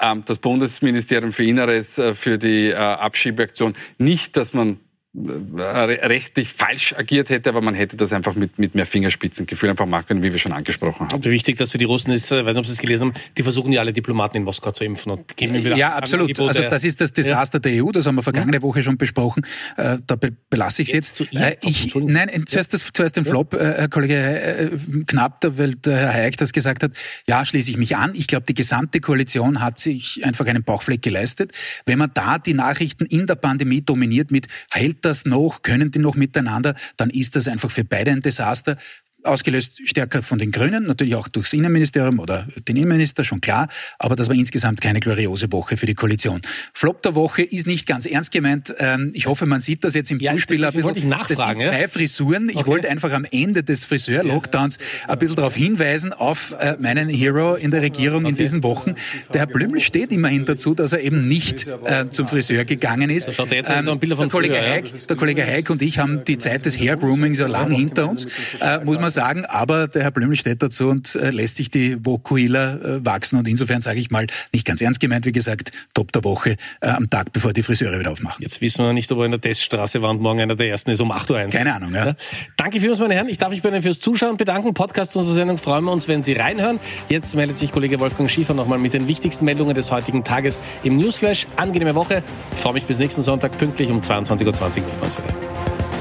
Ähm, 0.00 0.22
das 0.24 0.38
Bundesministerium 0.38 1.34
für 1.34 1.44
Inneres 1.44 1.98
äh, 1.98 2.14
für 2.14 2.38
die 2.38 2.68
äh, 2.68 2.76
Abschiebeaktion 2.76 3.74
nicht, 3.98 4.38
dass 4.38 4.54
man 4.54 4.80
rechtlich 5.14 6.48
falsch 6.48 6.94
agiert 6.96 7.28
hätte, 7.28 7.50
aber 7.50 7.60
man 7.60 7.74
hätte 7.74 7.98
das 7.98 8.14
einfach 8.14 8.34
mit, 8.34 8.58
mit 8.58 8.74
mehr 8.74 8.86
Fingerspitzengefühl 8.86 9.68
einfach 9.68 9.84
machen 9.84 10.06
können, 10.06 10.22
wie 10.22 10.32
wir 10.32 10.38
schon 10.38 10.52
angesprochen 10.52 11.00
haben. 11.06 11.16
Und 11.16 11.24
wie 11.26 11.30
wichtig 11.30 11.58
das 11.58 11.70
für 11.70 11.76
die 11.76 11.84
Russen 11.84 12.12
ist, 12.12 12.32
ich 12.32 12.38
weiß 12.38 12.46
nicht, 12.46 12.56
ob 12.56 12.66
Sie 12.66 12.72
es 12.72 12.78
gelesen 12.78 13.08
haben, 13.08 13.14
die 13.36 13.42
versuchen 13.42 13.72
ja 13.72 13.80
alle 13.80 13.92
Diplomaten 13.92 14.38
in 14.38 14.44
Moskau 14.44 14.70
zu 14.70 14.84
impfen 14.84 15.12
und 15.12 15.36
geben 15.36 15.52
wieder 15.52 15.76
Ja, 15.76 15.92
absolut. 15.92 16.30
Angebote. 16.30 16.48
Also 16.48 16.62
das 16.62 16.84
ist 16.84 17.02
das 17.02 17.12
Desaster 17.12 17.58
ja. 17.58 17.60
der 17.60 17.84
EU, 17.84 17.90
das 17.90 18.06
haben 18.06 18.14
wir 18.14 18.22
vergangene 18.22 18.58
mhm. 18.58 18.62
Woche 18.62 18.82
schon 18.82 18.96
besprochen. 18.96 19.44
Äh, 19.76 19.98
da 20.06 20.16
belasse 20.48 20.80
ich 20.80 20.88
es 20.88 20.94
jetzt. 20.94 21.20
jetzt. 21.20 21.34
Äh, 21.34 21.56
ich, 21.60 21.94
nein, 21.94 22.30
zuerst, 22.46 22.72
das, 22.72 22.90
zuerst 22.90 23.16
den 23.16 23.26
Flop, 23.26 23.52
äh, 23.52 23.58
Herr 23.58 23.88
Kollege 23.88 24.70
Knapp, 25.06 25.44
weil 25.58 25.74
der 25.74 25.98
Herr 25.98 26.14
Hayek 26.14 26.38
das 26.38 26.52
gesagt 26.52 26.82
hat. 26.82 26.92
Ja, 27.28 27.44
schließe 27.44 27.70
ich 27.70 27.76
mich 27.76 27.96
an. 27.96 28.12
Ich 28.14 28.28
glaube, 28.28 28.46
die 28.48 28.54
gesamte 28.54 29.00
Koalition 29.00 29.60
hat 29.60 29.78
sich 29.78 30.24
einfach 30.24 30.46
einen 30.46 30.62
Bauchfleck 30.62 31.02
geleistet. 31.02 31.52
Wenn 31.84 31.98
man 31.98 32.10
da 32.14 32.38
die 32.38 32.54
Nachrichten 32.54 33.04
in 33.04 33.26
der 33.26 33.34
Pandemie 33.34 33.82
dominiert 33.82 34.30
mit, 34.30 34.46
hält 34.70 35.01
das 35.04 35.24
noch, 35.24 35.62
können 35.62 35.90
die 35.90 35.98
noch 35.98 36.14
miteinander, 36.14 36.74
dann 36.96 37.10
ist 37.10 37.36
das 37.36 37.48
einfach 37.48 37.70
für 37.70 37.84
beide 37.84 38.10
ein 38.10 38.22
Desaster 38.22 38.76
ausgelöst 39.24 39.80
stärker 39.84 40.22
von 40.22 40.38
den 40.38 40.50
Grünen, 40.50 40.84
natürlich 40.84 41.14
auch 41.14 41.28
durchs 41.28 41.52
Innenministerium 41.52 42.18
oder 42.18 42.46
den 42.68 42.76
Innenminister, 42.76 43.24
schon 43.24 43.40
klar, 43.40 43.68
aber 43.98 44.16
das 44.16 44.28
war 44.28 44.34
insgesamt 44.34 44.80
keine 44.80 45.00
gloriose 45.00 45.50
Woche 45.52 45.76
für 45.76 45.86
die 45.86 45.94
Koalition. 45.94 46.40
Flop 46.72 47.02
der 47.02 47.14
Woche 47.14 47.42
ist 47.42 47.66
nicht 47.66 47.86
ganz 47.86 48.06
ernst 48.06 48.32
gemeint. 48.32 48.74
Ähm, 48.78 49.10
ich 49.14 49.26
hoffe, 49.26 49.46
man 49.46 49.60
sieht 49.60 49.84
das 49.84 49.94
jetzt 49.94 50.10
im 50.10 50.18
ja, 50.18 50.32
Zuspiel 50.32 50.64
ein 50.64 50.72
bisschen. 50.72 51.10
das 51.10 51.28
sind 51.28 51.60
zwei 51.60 51.88
Frisuren. 51.88 52.48
Ich 52.48 52.56
okay. 52.56 52.66
wollte 52.66 52.88
einfach 52.90 53.12
am 53.12 53.24
Ende 53.30 53.62
des 53.62 53.84
Friseur-Lockdowns 53.84 54.78
ein 55.08 55.18
bisschen 55.18 55.36
darauf 55.36 55.54
hinweisen, 55.54 56.12
auf 56.12 56.54
äh, 56.58 56.76
meinen 56.80 57.08
Hero 57.08 57.54
in 57.54 57.70
der 57.70 57.82
Regierung 57.82 58.26
in 58.26 58.36
diesen 58.36 58.62
Wochen. 58.62 58.94
Der 59.32 59.42
Herr 59.42 59.46
Blümel 59.46 59.80
steht 59.80 60.10
immerhin 60.12 60.44
dazu, 60.44 60.74
dass 60.74 60.92
er 60.92 61.00
eben 61.00 61.28
nicht 61.28 61.66
äh, 61.84 62.08
zum 62.10 62.26
Friseur 62.26 62.64
gegangen 62.64 63.10
ist. 63.10 63.28
Da 63.28 63.32
schaut 63.32 63.52
jetzt 63.52 63.70
ähm, 63.70 63.88
ein 63.88 63.98
Bilder 63.98 64.16
von 64.16 64.28
der 64.28 64.32
Kollege, 64.32 64.54
früher, 64.54 64.62
Heik, 64.64 65.06
der 65.06 65.16
Kollege 65.16 65.46
Heik 65.46 65.70
und 65.70 65.82
ich 65.82 65.98
haben 65.98 66.24
die 66.24 66.38
Zeit 66.38 66.66
des 66.66 66.78
Hair-Groomings 66.78 67.38
ja 67.38 67.46
lang 67.46 67.70
hinter 67.70 68.08
uns, 68.08 68.26
äh, 68.60 68.78
muss 68.84 68.98
man 68.98 69.11
sagen, 69.12 69.44
aber 69.46 69.88
der 69.88 70.02
Herr 70.02 70.10
Blümel 70.10 70.36
steht 70.36 70.62
dazu 70.62 70.88
und 70.88 71.14
äh, 71.14 71.30
lässt 71.30 71.56
sich 71.56 71.70
die 71.70 72.04
Vokuila 72.04 72.74
äh, 72.74 73.04
wachsen 73.04 73.38
und 73.38 73.46
insofern 73.46 73.80
sage 73.80 74.00
ich 74.00 74.10
mal, 74.10 74.26
nicht 74.52 74.66
ganz 74.66 74.80
ernst 74.80 75.00
gemeint, 75.00 75.24
wie 75.26 75.32
gesagt, 75.32 75.70
Top 75.94 76.12
der 76.12 76.24
Woche 76.24 76.56
äh, 76.80 76.88
am 76.88 77.08
Tag, 77.10 77.32
bevor 77.32 77.52
die 77.52 77.62
Friseure 77.62 77.98
wieder 77.98 78.10
aufmachen. 78.10 78.42
Jetzt 78.42 78.60
wissen 78.60 78.84
wir 78.84 78.92
nicht, 78.92 79.10
ob 79.12 79.18
er 79.18 79.26
in 79.26 79.30
der 79.30 79.40
Teststraße 79.40 80.02
war 80.02 80.10
und 80.10 80.20
morgen 80.20 80.40
einer 80.40 80.56
der 80.56 80.68
ersten 80.68 80.90
ist 80.90 81.00
um 81.00 81.12
8.01 81.12 81.44
Uhr. 81.44 81.50
Keine 81.50 81.74
Ahnung, 81.74 81.94
ja. 81.94 82.06
ja. 82.06 82.14
Danke 82.56 82.80
vielmals, 82.80 83.00
meine 83.00 83.14
Herren. 83.14 83.28
Ich 83.28 83.38
darf 83.38 83.50
mich 83.50 83.62
bei 83.62 83.68
Ihnen 83.68 83.82
fürs 83.82 84.00
Zuschauen 84.00 84.36
bedanken. 84.36 84.74
Podcast 84.74 85.16
unserer 85.16 85.34
Sendung 85.34 85.58
freuen 85.58 85.84
wir 85.84 85.92
uns, 85.92 86.08
wenn 86.08 86.22
Sie 86.22 86.32
reinhören. 86.32 86.80
Jetzt 87.08 87.34
meldet 87.36 87.56
sich 87.56 87.72
Kollege 87.72 88.00
Wolfgang 88.00 88.30
Schiefer 88.30 88.54
nochmal 88.54 88.78
mit 88.78 88.94
den 88.94 89.08
wichtigsten 89.08 89.44
Meldungen 89.44 89.74
des 89.74 89.90
heutigen 89.90 90.24
Tages 90.24 90.60
im 90.82 90.96
Newsflash. 90.96 91.46
Angenehme 91.56 91.94
Woche. 91.94 92.22
Ich 92.54 92.60
freue 92.60 92.74
mich 92.74 92.84
bis 92.84 92.98
nächsten 92.98 93.22
Sonntag 93.22 93.56
pünktlich 93.58 93.90
um 93.90 94.00
22.20 94.00 94.46
Uhr. 94.46 94.82
Wieder. 95.02 95.91